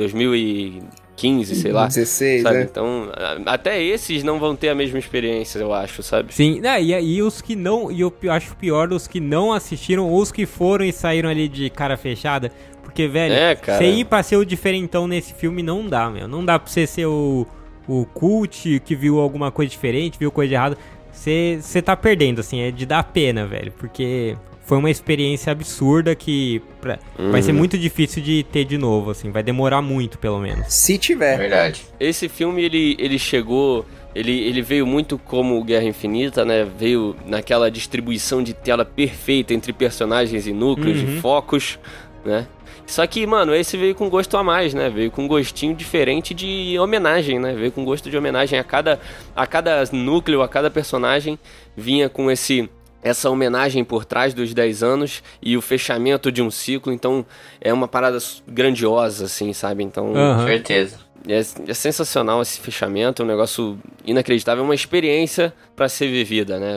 [1.17, 1.87] 2015, sei lá.
[1.87, 2.57] 16, sabe?
[2.57, 2.67] né?
[2.69, 3.09] Então,
[3.45, 6.33] até esses não vão ter a mesma experiência, eu acho, sabe?
[6.33, 10.07] Sim, né, e, e os que não, e eu acho pior os que não assistiram,
[10.09, 12.51] ou os que foram e saíram ali de cara fechada,
[12.83, 13.77] porque, velho, É, cara.
[13.79, 16.85] você ir pra ser o diferentão nesse filme não dá, meu, não dá pra você
[16.87, 17.45] ser o,
[17.87, 20.77] o cult que viu alguma coisa diferente, viu coisa de errado,
[21.11, 24.35] você você tá perdendo, assim, é de dar pena, velho, porque
[24.67, 26.99] foi uma experiência absurda que pra-
[27.31, 27.57] vai ser Uhum.
[27.57, 30.71] muito difícil de ter de novo, assim, vai demorar muito, pelo menos.
[30.73, 31.37] se É tiver.
[31.37, 31.81] verdade.
[31.99, 33.85] Esse filme, ele, ele chegou...
[34.15, 36.65] Ele, ele veio muito como Guerra Infinita, né?
[36.79, 41.17] Veio naquela distribuição de tela perfeita entre personagens e núcleos Uhum.
[41.17, 41.77] e focos,
[42.25, 42.47] né?
[42.87, 44.89] Só que, mano, esse veio com gosto a mais, né?
[44.89, 47.53] Veio com um gostinho diferente de homenagem, né?
[47.53, 48.99] Veio com gosto de homenagem a cada,
[49.35, 51.37] a cada núcleo, a cada personagem.
[51.75, 52.67] Vinha com esse
[53.07, 56.91] essa homenagem por trás dos 10 anos e o fechamento de um ciclo.
[56.93, 57.25] Então,
[57.59, 59.83] é uma parada grandiosa, assim, sabe?
[59.83, 60.45] Então, Aham.
[60.45, 60.99] Certeza.
[61.27, 66.59] é, é sensacional esse fechamento, é um negócio inacreditável, é uma experiência pra ser vivida,
[66.59, 66.75] né?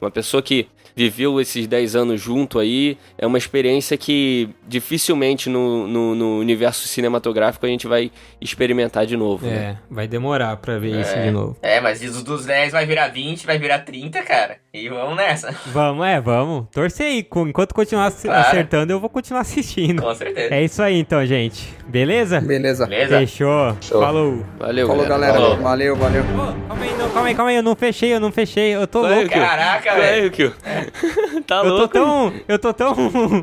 [0.00, 0.66] Uma pessoa que
[1.00, 6.86] viveu esses 10 anos junto aí, é uma experiência que dificilmente no, no, no universo
[6.86, 9.46] cinematográfico a gente vai experimentar de novo.
[9.46, 9.52] né?
[9.54, 11.56] É, vai demorar pra ver isso de novo.
[11.62, 14.56] É, mas dos, dos 10 vai virar 20, vai virar 30, cara.
[14.74, 15.54] E vamos nessa.
[15.66, 16.66] Vamos, é, vamos.
[16.70, 17.26] Torcer aí.
[17.46, 18.40] Enquanto continuar Claro.
[18.48, 20.02] acertando, eu vou continuar assistindo.
[20.02, 20.54] Com certeza.
[20.54, 21.72] É isso aí então, gente.
[21.88, 22.40] Beleza?
[22.40, 22.86] Beleza.
[22.86, 23.18] Beleza?
[23.18, 23.74] Fechou.
[23.82, 24.44] Falou.
[24.58, 25.32] Valeu, Falou, galera.
[25.34, 25.56] Falou.
[25.56, 26.22] Valeu, valeu.
[26.22, 27.56] Ô, calma aí, não, calma aí, calma aí.
[27.56, 28.74] Eu não fechei, eu não fechei.
[28.74, 29.30] Eu tô Vai, louco.
[29.30, 30.30] Caraca, velho.
[30.30, 30.52] Kio.
[31.46, 31.88] tá Eu tô louco?
[31.88, 32.32] tão.
[32.48, 32.94] Eu tô tão.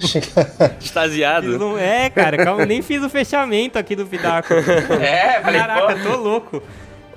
[0.81, 1.57] Extasiado.
[1.59, 4.53] Não é, cara, calma, nem fiz o fechamento aqui do Pitaco.
[4.53, 5.91] É, falei, Caraca, pô.
[5.91, 6.63] eu tô louco.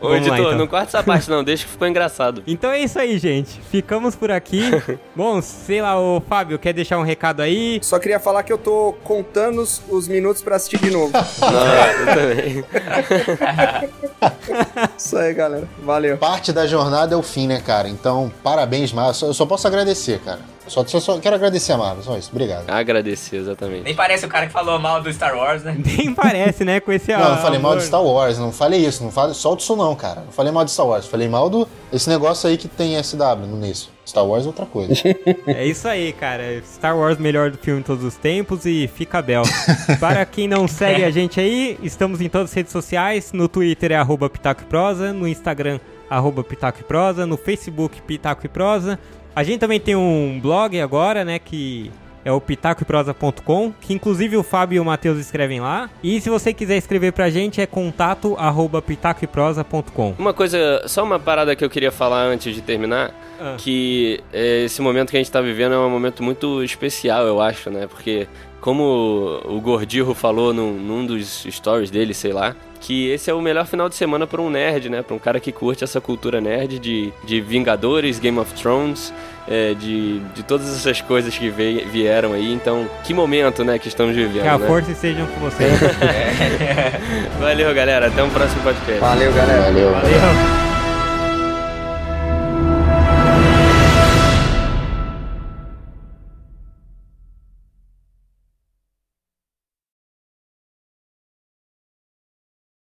[0.01, 0.59] Ô, Vamos lá, editor, então.
[0.59, 2.43] não corta essa parte não, deixa que ficou engraçado.
[2.51, 3.61] Então é isso aí, gente.
[3.71, 4.63] Ficamos por aqui.
[5.15, 7.79] Bom, sei lá, o Fábio, quer deixar um recado aí?
[7.83, 11.13] Só queria falar que eu tô contando os, os minutos pra assistir de novo.
[11.41, 12.65] Não, eu também.
[14.97, 15.69] Isso aí, galera.
[15.83, 16.17] Valeu.
[16.19, 17.89] Parte da jornada é o fim, né, cara?
[17.89, 19.29] Então, parabéns, Márcio.
[19.29, 20.41] Eu só posso agradecer, cara.
[20.71, 22.31] Só, só, só quero agradecer a Marvel, só isso.
[22.31, 22.71] Obrigado.
[22.71, 23.83] Agradecer, exatamente.
[23.83, 25.77] Nem parece o cara que falou mal do Star Wars, né?
[25.85, 26.79] Nem parece, né?
[26.79, 29.65] Com esse Não, não falei mal de Star Wars, não falei isso, não falei, solta
[29.65, 30.21] isso não, cara.
[30.21, 33.19] Não falei mal de Star Wars, falei mal do esse negócio aí que tem SW
[33.49, 33.91] no nisso.
[34.07, 34.95] Star Wars é outra coisa.
[35.47, 36.63] É isso aí, cara.
[36.65, 39.43] Star Wars, melhor do filme de todos os tempos e fica bel.
[39.99, 43.33] Para quem não segue a gente aí, estamos em todas as redes sociais.
[43.33, 48.03] No Twitter é arroba Pitaco e Prosa, no Instagram arroba Pitaco e Prosa, no Facebook
[48.03, 48.99] Pitaco e Prosa.
[49.35, 51.91] A gente também tem um blog agora, né, que
[52.25, 55.89] é o pitacoeprosa.com, que inclusive o Fábio e o Matheus escrevem lá.
[56.03, 60.15] E se você quiser escrever pra gente é contato arroba pitacoeprosa.com.
[60.19, 63.55] Uma coisa, só uma parada que eu queria falar antes de terminar, Ah.
[63.57, 67.41] que é, esse momento que a gente tá vivendo é um momento muito especial, eu
[67.41, 67.87] acho, né?
[67.87, 68.29] Porque
[68.61, 73.41] como o Gordirro falou num, num dos stories dele, sei lá, que esse é o
[73.43, 75.03] melhor final de semana para um nerd, né?
[75.03, 79.13] Para um cara que curte essa cultura nerd de, de Vingadores, Game of Thrones,
[79.49, 82.53] é, de, de todas essas coisas que veio- vieram aí.
[82.53, 84.67] Então, que momento, né, que estamos vivendo, Que a né?
[84.67, 85.73] força esteja com vocês.
[87.39, 88.07] Valeu, galera.
[88.09, 89.01] Até um próximo podcast.
[89.01, 89.63] Valeu, galera.
[89.63, 89.91] Valeu.
[89.93, 90.80] Valeu.